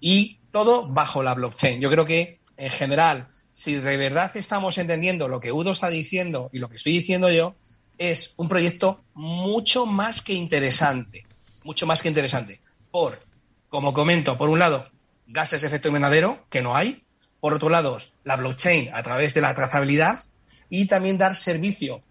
Y 0.01 0.39
todo 0.51 0.87
bajo 0.87 1.23
la 1.23 1.35
blockchain. 1.35 1.81
Yo 1.81 1.91
creo 1.91 2.05
que, 2.05 2.41
en 2.57 2.71
general, 2.71 3.29
si 3.53 3.75
de 3.75 3.97
verdad 3.97 4.35
estamos 4.37 4.79
entendiendo 4.79 5.29
lo 5.29 5.41
que 5.41 5.53
Udo 5.53 5.73
está 5.73 5.89
diciendo 5.89 6.49
y 6.53 6.59
lo 6.59 6.69
que 6.69 6.77
estoy 6.77 6.93
diciendo 6.93 7.31
yo, 7.31 7.55
es 7.99 8.35
un 8.37 8.49
proyecto 8.49 9.01
mucho 9.15 9.87
más 9.87 10.23
que 10.23 10.35
interesante, 10.35 11.25
mucho 11.65 11.87
más 11.87 12.03
que 12.03 12.09
interesante, 12.09 12.61
por, 12.91 13.21
como 13.69 13.93
comento, 13.93 14.37
por 14.37 14.49
un 14.49 14.59
lado, 14.59 14.89
gases 15.27 15.61
de 15.61 15.69
efecto 15.69 15.89
invernadero, 15.89 16.45
que 16.51 16.63
no 16.63 16.77
hay, 16.77 17.03
por 17.41 17.55
otro 17.55 17.69
lado, 17.69 17.97
la 18.25 18.37
blockchain 18.37 18.95
a 18.95 19.03
través 19.03 19.35
de 19.35 19.41
la 19.41 19.55
trazabilidad 19.55 20.21
y 20.69 20.87
también 20.87 21.19
dar 21.19 21.37
servicio, 21.37 22.03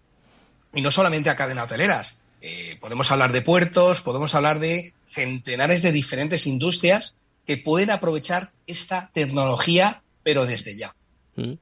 y 0.74 0.82
no 0.82 0.90
solamente 0.90 1.30
a 1.30 1.36
cadenas 1.36 1.64
hoteleras, 1.64 2.20
eh, 2.40 2.76
podemos 2.80 3.10
hablar 3.10 3.32
de 3.32 3.42
puertos, 3.42 4.02
podemos 4.02 4.34
hablar 4.34 4.60
de 4.60 4.92
centenares 5.06 5.82
de 5.82 5.92
diferentes 5.92 6.46
industrias 6.46 7.16
que 7.46 7.56
pueden 7.56 7.90
aprovechar 7.90 8.50
esta 8.66 9.10
tecnología, 9.12 10.02
pero 10.22 10.46
desde 10.46 10.76
ya. 10.76 10.94
Mm. 11.36 11.54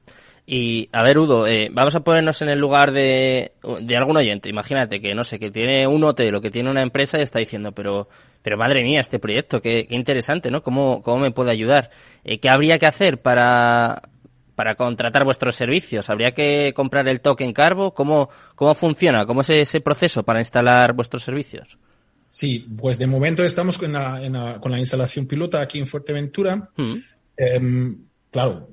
Y, 0.47 0.89
a 0.91 1.01
ver, 1.01 1.17
Udo, 1.17 1.47
eh, 1.47 1.69
vamos 1.71 1.95
a 1.95 2.01
ponernos 2.01 2.41
en 2.43 2.49
el 2.49 2.59
lugar 2.59 2.91
de, 2.91 3.53
de 3.81 3.97
algún 3.97 4.17
oyente. 4.17 4.47
Imagínate 4.47 5.01
que, 5.01 5.15
no 5.15 5.23
sé, 5.23 5.39
que 5.39 5.49
tiene 5.49 5.87
un 5.87 6.03
hotel 6.03 6.35
o 6.35 6.41
que 6.41 6.51
tiene 6.51 6.69
una 6.69 6.83
empresa 6.83 7.17
y 7.17 7.23
está 7.23 7.39
diciendo, 7.39 7.71
pero, 7.71 8.07
pero 8.43 8.57
madre 8.57 8.83
mía, 8.83 8.99
este 8.99 9.17
proyecto, 9.17 9.59
qué, 9.59 9.87
qué 9.87 9.95
interesante, 9.95 10.51
¿no? 10.51 10.61
¿Cómo, 10.61 11.01
¿Cómo 11.01 11.17
me 11.17 11.31
puede 11.31 11.49
ayudar? 11.49 11.89
Eh, 12.23 12.39
¿Qué 12.39 12.49
habría 12.49 12.77
que 12.77 12.85
hacer 12.85 13.19
para, 13.21 14.03
para 14.53 14.75
contratar 14.75 15.23
vuestros 15.23 15.55
servicios? 15.55 16.11
¿Habría 16.11 16.31
que 16.31 16.73
comprar 16.75 17.07
el 17.07 17.21
token 17.21 17.51
Carbo? 17.51 17.95
¿Cómo, 17.95 18.29
cómo 18.53 18.75
funciona? 18.75 19.25
¿Cómo 19.25 19.41
es 19.41 19.49
ese 19.49 19.81
proceso 19.81 20.21
para 20.21 20.39
instalar 20.39 20.93
vuestros 20.93 21.23
servicios? 21.23 21.79
Sí, 22.29 22.67
pues 22.77 22.99
de 22.99 23.07
momento 23.07 23.43
estamos 23.43 23.77
con 23.77 23.93
la, 23.93 24.59
con 24.59 24.71
la 24.71 24.77
instalación 24.77 25.25
pilota 25.25 25.61
aquí 25.61 25.79
en 25.79 25.87
Fuerteventura. 25.87 26.69
Mm. 26.75 26.95
Em, 27.37 27.97
claro, 28.35 28.67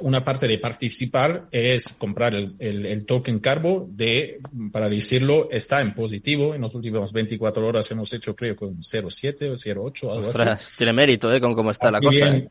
una 0.00 0.24
parte 0.24 0.48
de 0.48 0.56
participar 0.56 1.46
es 1.50 1.88
comprar 1.92 2.34
el, 2.34 3.04
token 3.04 3.38
Carbo 3.38 3.86
de, 3.90 4.40
para 4.72 4.88
decirlo, 4.88 5.50
está 5.50 5.82
en 5.82 5.92
positivo. 5.92 6.54
En 6.54 6.62
las 6.62 6.74
últimas 6.74 7.12
24 7.12 7.66
horas 7.66 7.90
hemos 7.90 8.10
hecho, 8.14 8.34
creo, 8.34 8.56
con 8.56 8.78
0,7 8.78 9.50
o 9.50 9.52
0,8, 9.90 10.10
algo 10.10 10.30
así. 10.30 10.68
Tiene 10.78 10.94
mérito, 10.94 11.30
¿eh? 11.30 11.38
Con 11.38 11.52
cómo 11.52 11.70
está 11.70 11.90
la 11.90 12.00
cosa. 12.00 12.34
¿eh? 12.34 12.48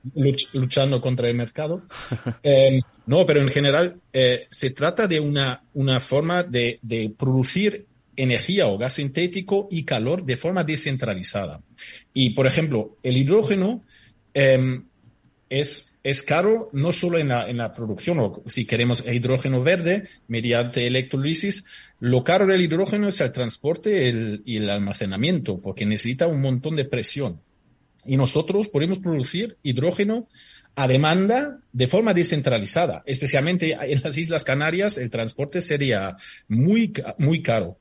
luchando 0.54 1.02
contra 1.02 1.28
el 1.28 1.36
mercado. 1.36 1.82
Em, 2.44 2.82
no, 3.08 3.26
pero 3.26 3.42
en 3.42 3.48
general 3.48 4.00
eh, 4.12 4.46
se 4.52 4.70
trata 4.70 5.08
de 5.08 5.20
una, 5.20 5.64
una 5.74 6.00
forma 6.00 6.44
de, 6.44 6.78
de 6.84 7.12
producir 7.18 7.88
energía 8.16 8.68
o 8.68 8.78
gas 8.78 8.94
sintético 8.94 9.68
y 9.72 9.86
calor 9.86 10.24
de 10.24 10.38
forma 10.38 10.64
descentralizada. 10.64 11.62
Y, 12.14 12.32
por 12.32 12.46
ejemplo, 12.46 12.98
el 13.02 13.18
hidrógeno 13.18 13.84
em, 14.36 14.86
es, 15.50 15.93
es 16.04 16.22
caro 16.22 16.70
no 16.74 16.92
solo 16.92 17.18
en 17.18 17.30
la, 17.30 17.50
en 17.50 17.58
la 17.58 17.72
producción, 17.72 18.20
o 18.20 18.44
si 18.48 18.66
queremos 18.66 19.06
hidrógeno 19.08 19.64
verde 19.64 20.10
mediante 20.28 20.86
electrolisis, 20.86 21.66
lo 22.00 22.26
caro 22.26 22.46
del 22.46 22.62
hidrógeno 22.62 23.08
es 23.08 23.22
el 23.22 23.32
transporte 23.32 24.42
y 24.44 24.58
el 24.58 24.70
almacenamiento, 24.70 25.62
porque 25.62 25.86
necesita 25.86 26.28
un 26.28 26.42
montón 26.42 26.76
de 26.76 26.84
presión. 26.86 27.40
Y 28.06 28.18
nosotros 28.18 28.68
podemos 28.68 29.00
producir 29.00 29.58
hidrógeno 29.64 30.28
a 30.76 30.88
demanda 30.88 31.60
de 31.72 31.88
forma 31.88 32.14
descentralizada, 32.14 33.04
especialmente 33.06 33.78
en 33.80 34.02
las 34.04 34.18
Islas 34.18 34.44
Canarias, 34.44 34.98
el 34.98 35.10
transporte 35.10 35.62
sería 35.62 36.18
muy, 36.50 36.92
muy 37.18 37.42
caro. 37.42 37.78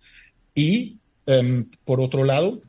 Y, 0.55 0.99
em, 1.26 1.69
por 1.85 2.00
otro 2.00 2.23
lado, 2.23 2.62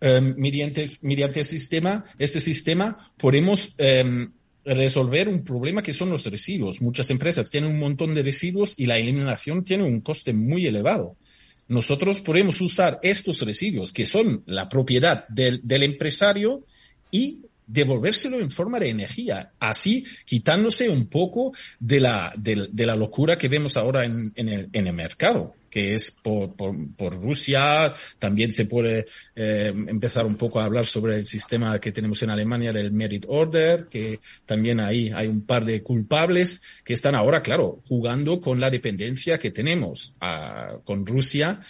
em, 0.00 0.34
mediante, 0.36 0.84
mediante 1.02 1.42
sistema, 1.42 2.04
este 2.18 2.38
sistema 2.38 3.10
podemos 3.16 3.74
em, 3.78 4.30
resolver 4.74 5.28
un 5.28 5.42
problema 5.42 5.82
que 5.82 5.92
son 5.92 6.10
los 6.10 6.26
residuos. 6.26 6.80
Muchas 6.80 7.10
empresas 7.10 7.50
tienen 7.50 7.70
un 7.70 7.78
montón 7.78 8.14
de 8.14 8.22
residuos 8.22 8.74
y 8.78 8.86
la 8.86 8.98
eliminación 8.98 9.64
tiene 9.64 9.84
un 9.84 10.00
coste 10.00 10.32
muy 10.32 10.66
elevado. 10.66 11.16
Nosotros 11.68 12.20
podemos 12.20 12.60
usar 12.60 12.98
estos 13.02 13.42
residuos, 13.42 13.92
que 13.92 14.06
son 14.06 14.42
la 14.46 14.68
propiedad 14.68 15.28
del, 15.28 15.82
empresario, 15.82 16.64
y 17.10 17.42
devolvérselo 17.68 18.40
en 18.40 18.50
forma 18.50 18.80
de 18.80 18.88
energía, 18.88 19.52
así 19.60 20.04
quitándose 20.24 20.88
un 20.88 21.06
poco 21.06 21.52
de 21.78 22.00
la, 22.00 22.32
de, 22.36 22.86
la 22.86 22.96
locura 22.96 23.38
que 23.38 23.48
vemos 23.48 23.76
ahora 23.76 24.04
en, 24.04 24.32
en, 24.34 24.48
el, 24.48 24.68
en 24.72 24.86
el 24.86 24.94
mercado 24.94 25.54
que 25.70 25.94
es 25.94 26.10
por, 26.10 26.54
por, 26.56 26.74
por, 26.96 27.20
Rusia. 27.20 27.92
También 28.18 28.52
se 28.52 28.64
puede 28.64 29.04
eh, 29.36 29.72
empezar 29.74 30.26
un 30.26 30.36
poco 30.36 30.60
a 30.60 30.64
hablar 30.64 30.86
sobre 30.86 31.16
el 31.16 31.26
sistema 31.26 31.78
que 31.78 31.92
tenemos 31.92 32.22
en 32.22 32.30
Alemania 32.30 32.72
del 32.72 32.90
Merit 32.90 33.26
Order, 33.28 33.86
que 33.86 34.18
también 34.46 34.80
ahí 34.80 35.10
hay 35.14 35.26
un 35.26 35.42
par 35.42 35.66
de 35.66 35.82
culpables 35.82 36.62
que 36.84 36.94
están 36.94 37.14
ahora, 37.14 37.42
claro, 37.42 37.82
jugando 37.86 38.40
con 38.40 38.60
la 38.60 38.70
dependencia 38.70 39.38
que 39.38 39.50
tenemos 39.50 40.14
a, 40.20 40.70
ah, 40.70 40.80
con 40.84 41.04
Rusia 41.04 41.60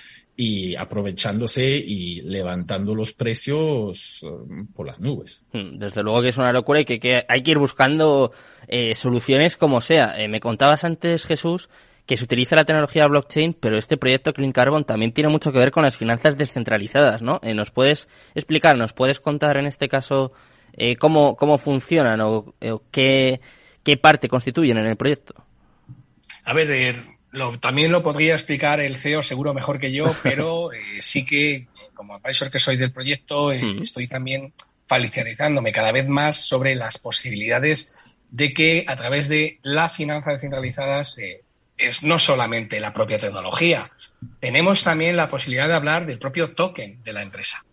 y 0.41 0.77
aprovechándose 0.77 1.77
y 1.85 2.23
levantando 2.23 2.95
los 2.95 3.13
precios 3.13 4.23
eh, 4.23 4.67
por 4.73 4.87
las 4.87 5.01
nubes. 5.01 5.45
Hmm, 5.53 5.79
desde 5.79 6.05
luego 6.05 6.23
que 6.23 6.29
es 6.29 6.39
una 6.39 6.53
locura 6.53 6.81
y 6.81 6.85
que, 6.85 7.01
que 7.01 7.25
hay 7.29 7.43
que 7.43 7.51
ir 7.51 7.59
buscando 7.59 8.31
eh, 8.69 8.95
soluciones 8.95 9.57
como 9.57 9.81
sea. 9.81 10.15
Eh, 10.17 10.29
me 10.29 10.39
contabas 10.39 10.85
antes, 10.85 11.27
Jesús, 11.27 11.69
que 12.07 12.17
se 12.17 12.23
utiliza 12.23 12.55
la 12.55 12.65
tecnología 12.65 13.09
blockchain, 13.09 13.57
pero 13.59 13.79
este 13.79 13.97
proyecto 13.97 14.33
Clean 14.33 14.53
Carbon 14.53 14.85
también 14.85 15.11
tiene 15.11 15.29
mucho 15.29 15.51
que 15.51 15.59
ver 15.59 15.73
con 15.73 15.83
las 15.83 15.97
finanzas 15.97 16.39
descentralizadas, 16.39 17.21
¿no? 17.21 17.41
¿Nos 17.43 17.73
puedes 17.73 18.09
explicar, 18.37 18.79
nos 18.79 18.93
puedes 18.93 19.19
contar 19.19 19.57
en 19.57 19.67
este 19.67 19.89
caso 19.89 20.33
cómo, 21.01 21.35
cómo 21.35 21.59
funcionan 21.59 22.21
o, 22.21 22.55
qué, 22.93 23.41
qué 23.83 23.97
parte 23.97 24.29
constituyen 24.29 24.79
en 24.79 24.87
el 24.87 24.97
proyecto? 24.97 25.35
A 26.45 26.55
ver, 26.55 27.18
también 27.61 27.93
lo 27.93 28.03
podría 28.03 28.35
explicar 28.35 28.81
el 28.81 28.97
CEO 28.97 29.23
seguro 29.23 29.55
mejor 29.55 29.79
que 29.79 29.93
yo, 29.93 30.15
pero 30.23 30.73
eh, 30.73 31.01
sí 31.01 31.25
que, 31.25 31.67
como 31.95 32.15
advisor 32.15 32.51
que 32.51 32.59
soy 32.59 32.77
del 32.77 32.93
proyecto, 32.93 33.53
eh, 33.53 33.79
estoy 33.81 34.09
también 34.09 34.53
familiarizándome 34.87 35.73
cada 35.73 35.93
vez 35.93 36.09
más 36.09 36.49
sobre 36.49 36.75
las 36.75 36.99
posibilidades 36.99 37.95
de 38.31 38.53
que 38.53 38.85
a 38.87 38.97
través 38.97 39.29
de 39.29 39.59
la 39.63 39.89
finanza 39.89 40.33
descentralizada 40.33 41.03
eh, 41.19 41.43
es 41.77 42.03
no 42.03 42.19
solamente 42.19 42.81
la 42.81 42.93
propia 42.93 43.19
tecnología, 43.19 43.91
tenemos 44.41 44.83
también 44.83 45.17
la 45.17 45.31
posibilidad 45.31 45.69
de 45.69 45.75
hablar 45.75 46.07
del 46.07 46.19
propio 46.19 46.55
token 46.55 47.03
de 47.05 47.13
la 47.13 47.23
empresa. 47.23 47.65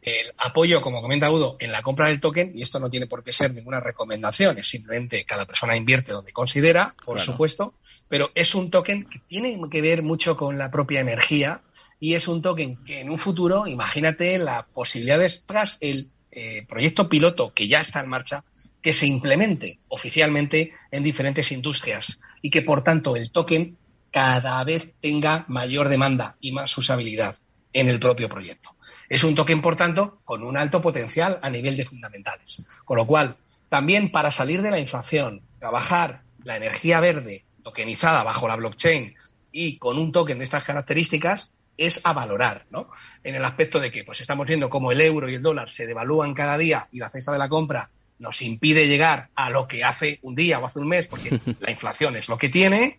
El 0.00 0.32
apoyo, 0.38 0.80
como 0.80 1.02
comenta 1.02 1.30
Udo, 1.30 1.56
en 1.58 1.72
la 1.72 1.82
compra 1.82 2.08
del 2.08 2.20
token, 2.20 2.52
y 2.54 2.62
esto 2.62 2.78
no 2.78 2.88
tiene 2.88 3.06
por 3.06 3.24
qué 3.24 3.32
ser 3.32 3.52
ninguna 3.52 3.80
recomendación, 3.80 4.58
es 4.58 4.68
simplemente 4.68 5.24
cada 5.24 5.44
persona 5.44 5.76
invierte 5.76 6.12
donde 6.12 6.32
considera, 6.32 6.94
por 7.04 7.18
supuesto, 7.18 7.74
pero 8.08 8.30
es 8.34 8.54
un 8.54 8.70
token 8.70 9.04
que 9.04 9.18
tiene 9.26 9.58
que 9.70 9.82
ver 9.82 10.02
mucho 10.02 10.36
con 10.36 10.56
la 10.56 10.70
propia 10.70 11.00
energía 11.00 11.62
y 12.00 12.14
es 12.14 12.28
un 12.28 12.42
token 12.42 12.84
que 12.84 13.00
en 13.00 13.10
un 13.10 13.18
futuro, 13.18 13.66
imagínate 13.66 14.38
las 14.38 14.66
posibilidades 14.66 15.44
tras 15.46 15.78
el 15.80 16.10
eh, 16.30 16.64
proyecto 16.68 17.08
piloto 17.08 17.52
que 17.52 17.66
ya 17.66 17.80
está 17.80 18.00
en 18.00 18.08
marcha, 18.08 18.44
que 18.80 18.92
se 18.92 19.06
implemente 19.06 19.80
oficialmente 19.88 20.72
en 20.92 21.02
diferentes 21.02 21.50
industrias 21.50 22.20
y 22.40 22.50
que 22.50 22.62
por 22.62 22.84
tanto 22.84 23.16
el 23.16 23.32
token 23.32 23.76
cada 24.12 24.62
vez 24.62 24.92
tenga 25.00 25.44
mayor 25.48 25.88
demanda 25.88 26.36
y 26.40 26.52
más 26.52 26.78
usabilidad 26.78 27.36
en 27.72 27.88
el 27.88 27.98
propio 27.98 28.28
proyecto. 28.28 28.76
Es 29.08 29.24
un 29.24 29.34
token, 29.34 29.62
por 29.62 29.76
tanto, 29.76 30.20
con 30.24 30.42
un 30.42 30.56
alto 30.56 30.80
potencial 30.80 31.38
a 31.42 31.50
nivel 31.50 31.76
de 31.76 31.84
fundamentales. 31.84 32.64
Con 32.84 32.96
lo 32.96 33.06
cual, 33.06 33.36
también 33.68 34.10
para 34.10 34.30
salir 34.30 34.62
de 34.62 34.70
la 34.70 34.78
inflación, 34.78 35.42
trabajar 35.58 36.22
la 36.44 36.56
energía 36.56 37.00
verde 37.00 37.44
tokenizada 37.62 38.22
bajo 38.22 38.48
la 38.48 38.56
blockchain 38.56 39.14
y 39.52 39.78
con 39.78 39.98
un 39.98 40.12
token 40.12 40.38
de 40.38 40.44
estas 40.44 40.64
características 40.64 41.52
es 41.76 42.00
a 42.04 42.12
valorar, 42.12 42.66
¿no? 42.70 42.90
En 43.22 43.34
el 43.34 43.44
aspecto 43.44 43.78
de 43.78 43.92
que 43.92 44.04
pues 44.04 44.20
estamos 44.20 44.46
viendo 44.46 44.68
cómo 44.68 44.90
el 44.90 45.00
euro 45.00 45.28
y 45.28 45.34
el 45.34 45.42
dólar 45.42 45.70
se 45.70 45.86
devalúan 45.86 46.34
cada 46.34 46.58
día 46.58 46.88
y 46.90 46.98
la 46.98 47.08
cesta 47.08 47.32
de 47.32 47.38
la 47.38 47.48
compra 47.48 47.90
nos 48.18 48.42
impide 48.42 48.86
llegar 48.86 49.28
a 49.36 49.48
lo 49.48 49.68
que 49.68 49.84
hace 49.84 50.18
un 50.22 50.34
día 50.34 50.58
o 50.58 50.66
hace 50.66 50.80
un 50.80 50.88
mes, 50.88 51.06
porque 51.06 51.40
la 51.60 51.70
inflación 51.70 52.16
es 52.16 52.28
lo 52.28 52.36
que 52.36 52.48
tiene, 52.48 52.98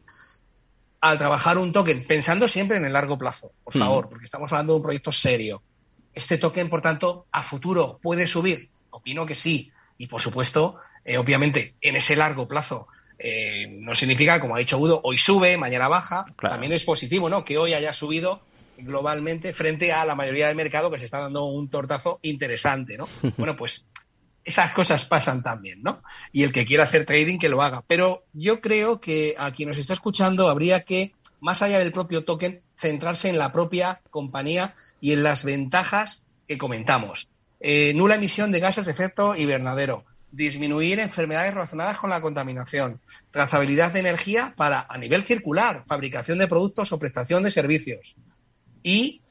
al 1.01 1.17
trabajar 1.17 1.57
un 1.57 1.71
token, 1.71 2.05
pensando 2.05 2.47
siempre 2.47 2.77
en 2.77 2.85
el 2.85 2.93
largo 2.93 3.17
plazo, 3.17 3.51
por 3.63 3.73
favor, 3.73 4.09
porque 4.09 4.25
estamos 4.25 4.51
hablando 4.51 4.73
de 4.73 4.77
un 4.77 4.83
proyecto 4.83 5.11
serio. 5.11 5.61
Este 6.13 6.37
token, 6.37 6.69
por 6.69 6.81
tanto, 6.81 7.25
a 7.31 7.43
futuro 7.43 7.99
puede 8.01 8.27
subir. 8.27 8.69
Opino 8.89 9.25
que 9.25 9.35
sí. 9.35 9.71
Y, 9.97 10.07
por 10.07 10.21
supuesto, 10.21 10.77
eh, 11.05 11.17
obviamente, 11.17 11.75
en 11.81 11.95
ese 11.95 12.15
largo 12.15 12.47
plazo, 12.47 12.87
eh, 13.17 13.67
no 13.67 13.93
significa, 13.95 14.39
como 14.39 14.55
ha 14.55 14.59
dicho 14.59 14.77
Udo, 14.77 15.01
hoy 15.03 15.17
sube, 15.17 15.57
mañana 15.57 15.87
baja. 15.87 16.25
También 16.41 16.73
es 16.73 16.83
positivo, 16.83 17.29
¿no? 17.29 17.45
Que 17.45 17.57
hoy 17.57 17.73
haya 17.73 17.93
subido 17.93 18.41
globalmente 18.77 19.53
frente 19.53 19.91
a 19.91 20.05
la 20.05 20.15
mayoría 20.15 20.47
del 20.47 20.55
mercado 20.55 20.89
que 20.89 20.99
se 20.99 21.05
está 21.05 21.19
dando 21.19 21.45
un 21.45 21.69
tortazo 21.69 22.19
interesante, 22.21 22.97
¿no? 22.97 23.07
bueno, 23.37 23.55
pues 23.55 23.87
esas 24.43 24.73
cosas 24.73 25.05
pasan 25.05 25.43
también, 25.43 25.81
¿no? 25.83 26.01
Y 26.31 26.43
el 26.43 26.51
que 26.51 26.65
quiera 26.65 26.83
hacer 26.83 27.05
trading, 27.05 27.37
que 27.37 27.49
lo 27.49 27.61
haga. 27.61 27.83
Pero 27.87 28.23
yo 28.33 28.61
creo 28.61 28.99
que 28.99 29.35
a 29.37 29.51
quien 29.51 29.69
nos 29.69 29.77
está 29.77 29.93
escuchando 29.93 30.49
habría 30.49 30.83
que, 30.83 31.13
más 31.39 31.61
allá 31.61 31.79
del 31.79 31.91
propio 31.91 32.23
token, 32.23 32.61
centrarse 32.75 33.29
en 33.29 33.37
la 33.37 33.51
propia 33.51 34.01
compañía 34.09 34.75
y 35.01 35.13
en 35.13 35.23
las 35.23 35.43
ventajas 35.43 36.25
que 36.47 36.57
comentamos. 36.57 37.27
Eh, 37.59 37.93
nula 37.93 38.15
emisión 38.15 38.51
de 38.51 38.59
gases 38.59 38.85
de 38.85 38.91
efecto 38.91 39.35
invernadero, 39.35 40.05
disminuir 40.31 40.99
enfermedades 40.99 41.53
relacionadas 41.53 41.97
con 41.97 42.09
la 42.09 42.21
contaminación, 42.21 43.01
trazabilidad 43.31 43.91
de 43.91 43.99
energía 43.99 44.53
para 44.55 44.85
a 44.87 44.97
nivel 44.97 45.23
circular, 45.23 45.83
fabricación 45.87 46.39
de 46.39 46.47
productos 46.47 46.91
o 46.91 46.99
prestación 46.99 47.43
de 47.43 47.49
servicios. 47.49 48.15
Y, 48.83 49.21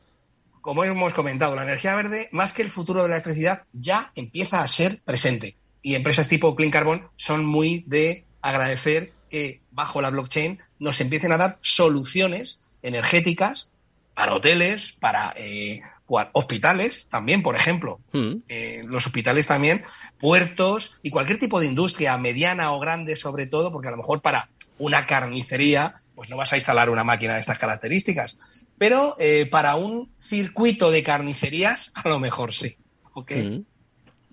como 0.61 0.85
hemos 0.85 1.14
comentado, 1.14 1.55
la 1.55 1.62
energía 1.62 1.94
verde, 1.94 2.29
más 2.33 2.53
que 2.53 2.62
el 2.62 2.71
futuro 2.71 3.03
de 3.03 3.09
la 3.09 3.16
electricidad, 3.16 3.62
ya 3.73 4.12
empieza 4.14 4.62
a 4.62 4.66
ser 4.66 5.01
presente. 5.05 5.57
Y 5.83 5.94
empresas 5.94 6.29
tipo 6.29 6.55
Clean 6.55 6.71
Carbon 6.71 7.09
son 7.16 7.44
muy 7.44 7.85
de 7.87 8.25
agradecer 8.42 9.12
que 9.31 9.61
bajo 9.71 10.01
la 10.01 10.11
blockchain 10.11 10.59
nos 10.79 11.01
empiecen 11.01 11.33
a 11.33 11.38
dar 11.38 11.59
soluciones 11.61 12.61
energéticas 12.83 13.71
para 14.14 14.35
hoteles, 14.35 14.92
para 14.92 15.33
eh, 15.37 15.81
hospitales 16.09 17.07
también, 17.09 17.42
por 17.42 17.55
ejemplo. 17.55 18.01
Mm. 18.12 18.37
Eh, 18.49 18.83
los 18.85 19.07
hospitales 19.07 19.47
también, 19.47 19.85
puertos 20.18 20.94
y 21.03 21.11
cualquier 21.11 21.38
tipo 21.38 21.61
de 21.61 21.66
industria, 21.66 22.16
mediana 22.18 22.73
o 22.73 22.81
grande 22.81 23.16
sobre 23.16 23.47
todo, 23.47 23.71
porque 23.71 23.88
a 23.88 23.92
lo 23.92 23.99
mejor 23.99 24.21
para 24.21 24.49
una 24.79 25.07
carnicería, 25.07 25.97
pues 26.18 26.31
no 26.31 26.37
vas 26.37 26.52
a 26.52 26.57
instalar 26.57 26.90
una 26.90 27.04
máquina 27.04 27.35
de 27.35 27.40
estas 27.40 27.61
características. 27.61 28.37
Pero 28.76 29.14
eh, 29.20 29.46
para 29.46 29.76
un 29.76 30.11
circuito 30.18 30.90
de 30.90 31.04
carnicerías, 31.04 31.92
a 31.94 32.09
lo 32.09 32.18
mejor 32.18 32.52
sí. 32.52 32.76
Mm. 33.14 33.61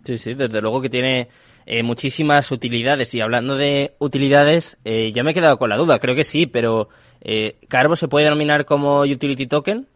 Sí, 0.04 0.18
sí, 0.18 0.34
desde 0.34 0.62
luego 0.62 0.82
que 0.82 0.90
tiene 0.90 1.30
eh, 1.68 1.84
muchísimas 1.84 2.52
utilidades. 2.52 3.14
Y 3.14 3.22
hablando 3.22 3.56
de 3.56 3.96
utilidades, 4.00 4.80
ya 4.84 5.24
me 5.24 5.30
he 5.30 5.34
quedado 5.36 5.60
con 5.60 5.70
la 5.70 5.78
duda, 5.78 6.00
creo 6.00 6.16
que 6.16 6.24
sí, 6.24 6.48
pero 6.48 6.90
¿Carbo 7.68 7.96
se 7.96 8.08
puede 8.08 8.26
denominar 8.26 8.66
como 8.66 9.02
utility 9.02 9.46
token? 9.46 9.88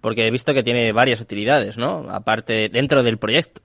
Porque 0.00 0.28
he 0.28 0.30
visto 0.30 0.54
que 0.54 0.62
tiene 0.62 0.92
varias 0.92 1.20
utilidades, 1.20 1.76
¿no? 1.76 2.08
Aparte, 2.08 2.68
dentro 2.68 3.02
del 3.02 3.18
proyecto. 3.18 3.62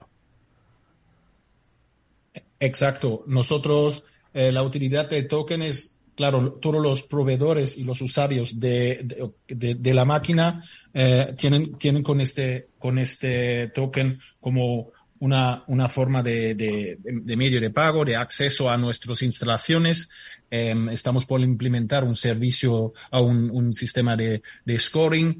Exacto. 2.58 3.22
Nosotros 3.28 4.04
eh, 4.38 4.52
la 4.52 4.62
utilidad 4.62 5.08
del 5.08 5.28
token 5.28 5.62
es, 5.62 5.95
claro, 6.16 6.54
todos 6.54 6.82
los 6.82 7.02
proveedores 7.02 7.76
y 7.76 7.84
los 7.84 8.00
usuarios 8.00 8.58
de, 8.58 9.30
de, 9.46 9.94
la 9.94 10.04
máquina 10.04 10.62
eh, 10.92 11.34
tienen, 11.36 11.76
tienen 11.76 12.02
con 12.02 12.20
este, 12.20 12.70
con 12.78 12.98
este 12.98 13.68
token 13.68 14.18
como 14.40 14.92
una, 15.18 15.62
una 15.68 15.88
forma 15.88 16.22
de, 16.22 16.54
de, 16.54 17.36
medio 17.36 17.60
de 17.60 17.70
pago, 17.70 18.04
de 18.04 18.16
acceso 18.16 18.70
a 18.70 18.76
nuestras 18.76 19.22
instalaciones. 19.22 20.10
Em, 20.50 20.88
estamos 20.88 21.26
por 21.26 21.40
implementar 21.40 22.04
un 22.04 22.14
servicio, 22.14 22.92
a 23.10 23.20
un, 23.20 23.50
un 23.50 23.72
sistema 23.72 24.16
de, 24.16 24.42
de 24.64 24.78
scoring 24.78 25.38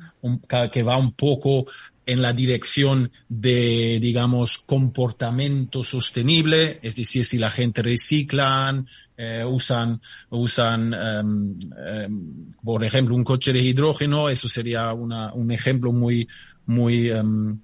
que 0.71 0.83
va 0.83 0.97
un 0.97 1.13
poco 1.13 1.67
en 2.07 2.23
la 2.23 2.33
dirección 2.33 3.11
de, 3.29 3.99
digamos, 4.01 4.61
comportamiento 4.61 5.83
sostenible, 5.83 6.79
es 6.83 6.95
decir, 6.95 7.25
si 7.25 7.37
la 7.37 7.51
gente 7.51 7.83
reciclan, 7.83 8.87
eh, 9.17 9.45
usan, 9.45 10.01
usan, 10.31 10.95
em, 10.95 11.59
em, 11.77 12.55
por 12.63 12.85
ejemplo, 12.85 13.15
un 13.15 13.25
coche 13.25 13.53
de 13.53 13.61
hidrógeno, 13.61 14.29
eso 14.29 14.49
sería 14.49 14.93
una, 14.93 15.35
un 15.35 15.51
ejemplo 15.51 15.93
muy, 15.93 16.29
muy, 16.67 17.11
Em, 17.11 17.59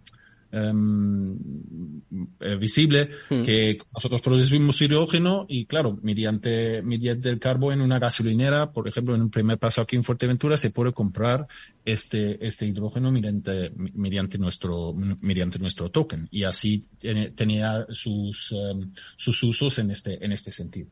eh, 0.52 2.56
visible 2.56 3.08
hmm. 3.30 3.42
que 3.42 3.78
nosotros 3.94 4.20
producimos 4.20 4.80
hidrógeno 4.82 5.46
y 5.48 5.64
claro, 5.64 5.98
mediante, 6.02 6.82
mediante 6.82 7.30
el 7.30 7.38
carbón 7.38 7.74
en 7.74 7.80
una 7.80 7.98
gasolinera, 7.98 8.72
por 8.72 8.86
ejemplo, 8.86 9.14
en 9.14 9.22
un 9.22 9.30
primer 9.30 9.58
paso 9.58 9.80
aquí 9.80 9.96
en 9.96 10.04
Fuerteventura 10.04 10.58
se 10.58 10.70
puede 10.70 10.92
comprar 10.92 11.46
este, 11.84 12.46
este 12.46 12.66
hidrógeno 12.66 13.10
mediante, 13.10 13.72
mediante 13.76 14.38
nuestro, 14.38 14.94
mediante 15.20 15.58
nuestro 15.58 15.90
token 15.90 16.28
y 16.30 16.44
así 16.44 16.86
tenía 17.34 17.86
sus, 17.90 18.52
em, 18.52 18.92
sus 19.16 19.42
usos 19.42 19.78
en 19.78 19.90
este, 19.90 20.24
en 20.24 20.32
este 20.32 20.50
sentido. 20.50 20.88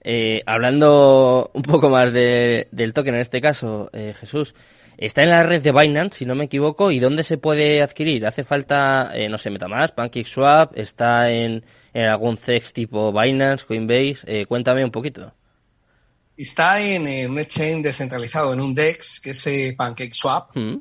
Eh, 0.00 0.42
hablando 0.46 1.50
un 1.52 1.62
poco 1.62 1.90
más 1.90 2.12
de, 2.12 2.68
del 2.70 2.94
token 2.94 3.16
en 3.16 3.20
este 3.20 3.40
caso, 3.40 3.90
eh, 3.92 4.14
Jesús, 4.18 4.54
Está 4.98 5.22
en 5.22 5.30
la 5.30 5.44
red 5.44 5.62
de 5.62 5.70
Binance, 5.70 6.18
si 6.18 6.26
no 6.26 6.34
me 6.34 6.46
equivoco, 6.46 6.90
¿y 6.90 6.98
dónde 6.98 7.22
se 7.22 7.38
puede 7.38 7.80
adquirir? 7.82 8.26
¿Hace 8.26 8.42
falta, 8.42 9.16
eh, 9.16 9.28
no 9.28 9.38
sé, 9.38 9.48
MetaMask, 9.48 9.94
PancakeSwap? 9.94 10.76
¿Está 10.76 11.30
en, 11.30 11.64
en 11.94 12.06
algún 12.06 12.36
CEX 12.36 12.72
tipo 12.72 13.12
Binance, 13.12 13.64
Coinbase? 13.64 14.18
Eh, 14.26 14.46
cuéntame 14.46 14.84
un 14.84 14.90
poquito. 14.90 15.32
Está 16.36 16.80
en, 16.80 17.30
un 17.30 17.38
exchange 17.38 17.84
descentralizado, 17.84 18.52
en 18.52 18.60
un 18.60 18.74
DEX, 18.74 19.20
que 19.20 19.30
es 19.30 19.46
eh, 19.46 19.74
PancakeSwap. 19.78 20.56
Mm. 20.56 20.76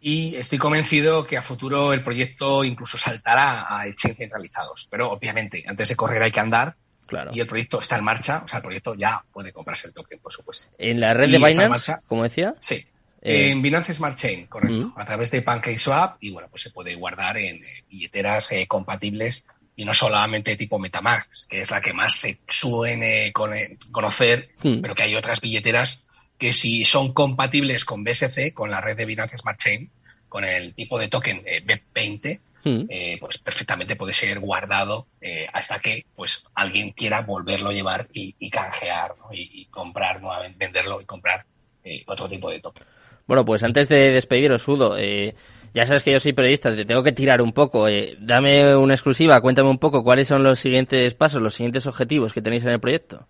Y 0.00 0.36
estoy 0.36 0.58
convencido 0.58 1.24
que 1.24 1.38
a 1.38 1.42
futuro 1.42 1.94
el 1.94 2.04
proyecto 2.04 2.62
incluso 2.62 2.98
saltará 2.98 3.66
a 3.68 3.86
exchange 3.86 4.18
centralizados. 4.18 4.86
Pero 4.90 5.10
obviamente, 5.10 5.64
antes 5.66 5.88
de 5.88 5.96
correr 5.96 6.22
hay 6.22 6.30
que 6.30 6.40
andar. 6.40 6.76
Claro. 7.06 7.30
Y 7.32 7.40
el 7.40 7.46
proyecto 7.46 7.78
está 7.78 7.96
en 7.96 8.04
marcha, 8.04 8.42
o 8.44 8.48
sea, 8.48 8.58
el 8.58 8.64
proyecto 8.64 8.94
ya 8.94 9.24
puede 9.32 9.52
comprarse 9.52 9.86
el 9.86 9.94
token, 9.94 10.18
por 10.18 10.32
supuesto. 10.32 10.68
¿En 10.76 11.00
la 11.00 11.14
red 11.14 11.30
de 11.30 11.38
Binance, 11.38 11.96
como 12.06 12.24
decía? 12.24 12.54
Sí, 12.58 12.84
eh, 13.26 13.50
en 13.50 13.60
Binance 13.60 13.92
Smart 13.92 14.16
Chain, 14.16 14.46
correcto. 14.46 14.92
A 14.96 15.04
través 15.04 15.32
de 15.32 15.42
PancakeSwap 15.42 16.18
y 16.20 16.30
bueno, 16.30 16.46
pues 16.48 16.62
se 16.62 16.70
puede 16.70 16.94
guardar 16.94 17.36
en 17.38 17.56
eh, 17.56 17.84
billeteras 17.90 18.52
eh, 18.52 18.68
compatibles 18.68 19.44
y 19.74 19.84
no 19.84 19.94
solamente 19.94 20.56
tipo 20.56 20.78
Metamask, 20.78 21.48
que 21.48 21.60
es 21.60 21.72
la 21.72 21.80
que 21.80 21.92
más 21.92 22.14
se 22.14 22.38
suene 22.48 23.32
conocer, 23.32 24.50
mm. 24.62 24.80
pero 24.80 24.94
que 24.94 25.02
hay 25.02 25.16
otras 25.16 25.40
billeteras 25.40 26.06
que 26.38 26.52
si 26.52 26.84
son 26.84 27.12
compatibles 27.12 27.84
con 27.84 28.04
BSC, 28.04 28.54
con 28.54 28.70
la 28.70 28.80
red 28.80 28.96
de 28.96 29.06
Binance 29.06 29.38
Smart 29.38 29.58
Chain, 29.58 29.90
con 30.28 30.44
el 30.44 30.72
tipo 30.74 30.96
de 30.96 31.08
token 31.08 31.42
BEP20, 31.42 32.38
mm. 32.64 33.18
pues 33.18 33.38
perfectamente 33.38 33.96
puede 33.96 34.12
ser 34.12 34.38
guardado 34.38 35.08
hasta 35.52 35.80
que 35.80 36.04
pues 36.14 36.44
alguien 36.54 36.92
quiera 36.92 37.22
volverlo 37.22 37.70
a 37.70 37.72
llevar 37.72 38.06
y, 38.12 38.50
canjear 38.50 39.14
y, 39.32 39.64
comprar 39.66 40.20
nuevamente, 40.20 40.64
venderlo 40.64 41.00
y 41.00 41.06
comprar 41.06 41.44
otro 42.06 42.28
tipo 42.28 42.50
de 42.50 42.60
token. 42.60 42.84
Bueno, 43.26 43.44
pues 43.44 43.62
antes 43.62 43.88
de 43.88 44.12
despediros, 44.12 44.66
Udo, 44.68 44.96
eh, 44.96 45.34
ya 45.74 45.84
sabes 45.84 46.02
que 46.02 46.12
yo 46.12 46.20
soy 46.20 46.32
periodista, 46.32 46.74
te 46.74 46.84
tengo 46.84 47.02
que 47.02 47.12
tirar 47.12 47.42
un 47.42 47.52
poco. 47.52 47.88
Eh, 47.88 48.16
dame 48.20 48.76
una 48.76 48.94
exclusiva, 48.94 49.40
cuéntame 49.40 49.68
un 49.68 49.78
poco 49.78 50.02
cuáles 50.02 50.28
son 50.28 50.42
los 50.42 50.58
siguientes 50.58 51.14
pasos, 51.14 51.42
los 51.42 51.54
siguientes 51.54 51.86
objetivos 51.86 52.32
que 52.32 52.42
tenéis 52.42 52.64
en 52.64 52.70
el 52.70 52.80
proyecto. 52.80 53.26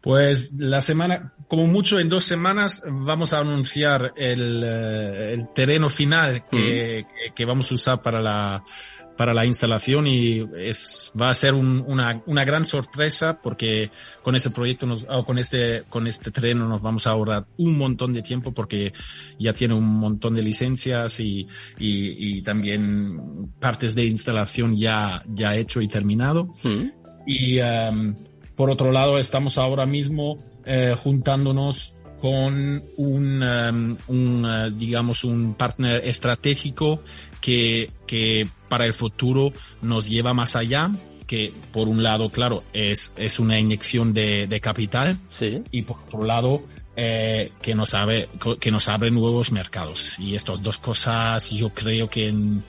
Pues 0.00 0.54
la 0.58 0.80
semana, 0.80 1.32
como 1.48 1.66
mucho 1.66 1.98
en 1.98 2.08
dos 2.08 2.24
semanas, 2.24 2.84
vamos 2.88 3.32
a 3.32 3.40
anunciar 3.40 4.12
el, 4.16 4.62
eh, 4.64 5.46
terreno 5.54 5.90
final 5.90 6.44
que, 6.50 7.04
que, 7.34 7.44
vamos 7.44 7.70
a 7.72 7.74
usar 7.74 8.02
para 8.02 8.20
la, 8.20 8.64
para 9.18 9.34
la 9.34 9.44
instalación 9.44 10.06
y 10.06 10.46
es, 10.56 11.12
va 11.20 11.28
a 11.28 11.34
ser 11.34 11.54
una, 11.54 12.22
una 12.26 12.44
gran 12.44 12.64
sorpresa 12.64 13.42
porque 13.42 13.90
con 14.22 14.36
ese 14.36 14.50
proyecto 14.50 14.86
nos, 14.86 15.04
con 15.26 15.38
este, 15.38 15.82
con 15.88 16.06
este 16.06 16.30
terreno 16.30 16.68
nos 16.68 16.80
vamos 16.80 17.08
a 17.08 17.10
ahorrar 17.10 17.44
un 17.56 17.76
montón 17.76 18.12
de 18.12 18.22
tiempo 18.22 18.52
porque 18.52 18.92
ya 19.36 19.52
tiene 19.52 19.74
un 19.74 19.86
montón 19.86 20.36
de 20.36 20.42
licencias 20.42 21.18
y, 21.18 21.48
y, 21.80 22.38
y 22.38 22.42
también 22.42 23.50
partes 23.58 23.96
de 23.96 24.06
instalación 24.06 24.76
ya, 24.76 25.24
ya 25.26 25.56
hecho 25.56 25.80
y 25.80 25.88
terminado. 25.88 26.54
Mm. 26.62 26.90
Y 27.26 27.58
um, 27.58 28.14
por 28.54 28.70
otro 28.70 28.92
lado, 28.92 29.18
estamos 29.18 29.58
ahora 29.58 29.84
mismo 29.84 30.36
eh, 30.64 30.94
juntándonos 30.96 31.94
con 32.20 32.84
un, 32.96 33.42
um, 33.42 33.96
un 34.06 34.44
uh, 34.44 34.70
digamos, 34.70 35.24
un 35.24 35.54
partner 35.54 36.02
estratégico 36.04 37.02
que, 37.40 37.90
que 38.06 38.46
para 38.68 38.86
el 38.86 38.94
futuro 38.94 39.52
nos 39.82 40.08
lleva 40.08 40.34
más 40.34 40.56
allá, 40.56 40.90
que 41.26 41.52
por 41.72 41.88
un 41.88 42.02
lado, 42.02 42.30
claro, 42.30 42.64
es, 42.72 43.12
es 43.16 43.38
una 43.38 43.58
inyección 43.58 44.14
de, 44.14 44.46
de 44.46 44.60
capital 44.60 45.18
y 45.70 45.82
por 45.82 45.98
otro 46.06 46.24
lado, 46.24 46.62
eh, 46.96 47.52
que, 47.62 47.76
nos 47.76 47.94
abre, 47.94 48.28
que 48.58 48.72
nos 48.72 48.88
abre 48.88 49.12
nuevos 49.12 49.52
mercados. 49.52 50.18
Y 50.18 50.34
estas 50.34 50.62
dos 50.62 50.78
cosas 50.78 51.50
yo 51.50 51.68
creo 51.68 52.10
que 52.10 52.26
en, 52.26 52.64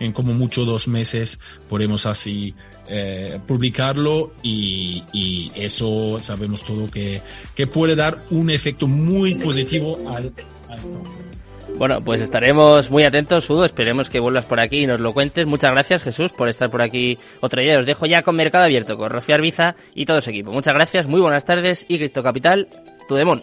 en 0.00 0.12
como 0.12 0.32
mucho 0.32 0.64
dos 0.64 0.88
meses 0.88 1.40
podemos 1.68 2.06
así 2.06 2.54
eh, 2.88 3.38
publicarlo 3.46 4.32
y, 4.42 5.02
y, 5.12 5.50
eso 5.54 6.18
sabemos 6.22 6.64
todo 6.64 6.90
que, 6.90 7.20
que 7.54 7.66
puede 7.66 7.96
dar 7.96 8.24
un 8.30 8.48
efecto 8.48 8.86
muy 8.86 9.34
positivo 9.34 9.98
al, 10.08 10.32
al 10.70 10.80
bueno, 11.76 12.00
pues 12.00 12.20
estaremos 12.20 12.90
muy 12.90 13.04
atentos, 13.04 13.48
Udo. 13.50 13.64
Esperemos 13.64 14.08
que 14.08 14.20
vuelvas 14.20 14.46
por 14.46 14.60
aquí 14.60 14.84
y 14.84 14.86
nos 14.86 15.00
lo 15.00 15.12
cuentes. 15.12 15.46
Muchas 15.46 15.72
gracias, 15.72 16.02
Jesús, 16.02 16.32
por 16.32 16.48
estar 16.48 16.70
por 16.70 16.82
aquí 16.82 17.18
otro 17.40 17.60
día. 17.60 17.78
Os 17.78 17.86
dejo 17.86 18.06
ya 18.06 18.22
con 18.22 18.36
Mercado 18.36 18.64
Abierto, 18.64 18.96
con 18.96 19.10
Rocío 19.10 19.34
Arbiza 19.34 19.76
y 19.94 20.06
todo 20.06 20.20
su 20.20 20.30
equipo. 20.30 20.52
Muchas 20.52 20.74
gracias, 20.74 21.06
muy 21.06 21.20
buenas 21.20 21.44
tardes 21.44 21.84
y 21.88 21.98
Cripto 21.98 22.22
Capital, 22.22 22.68
tu 23.08 23.14
demon. 23.14 23.42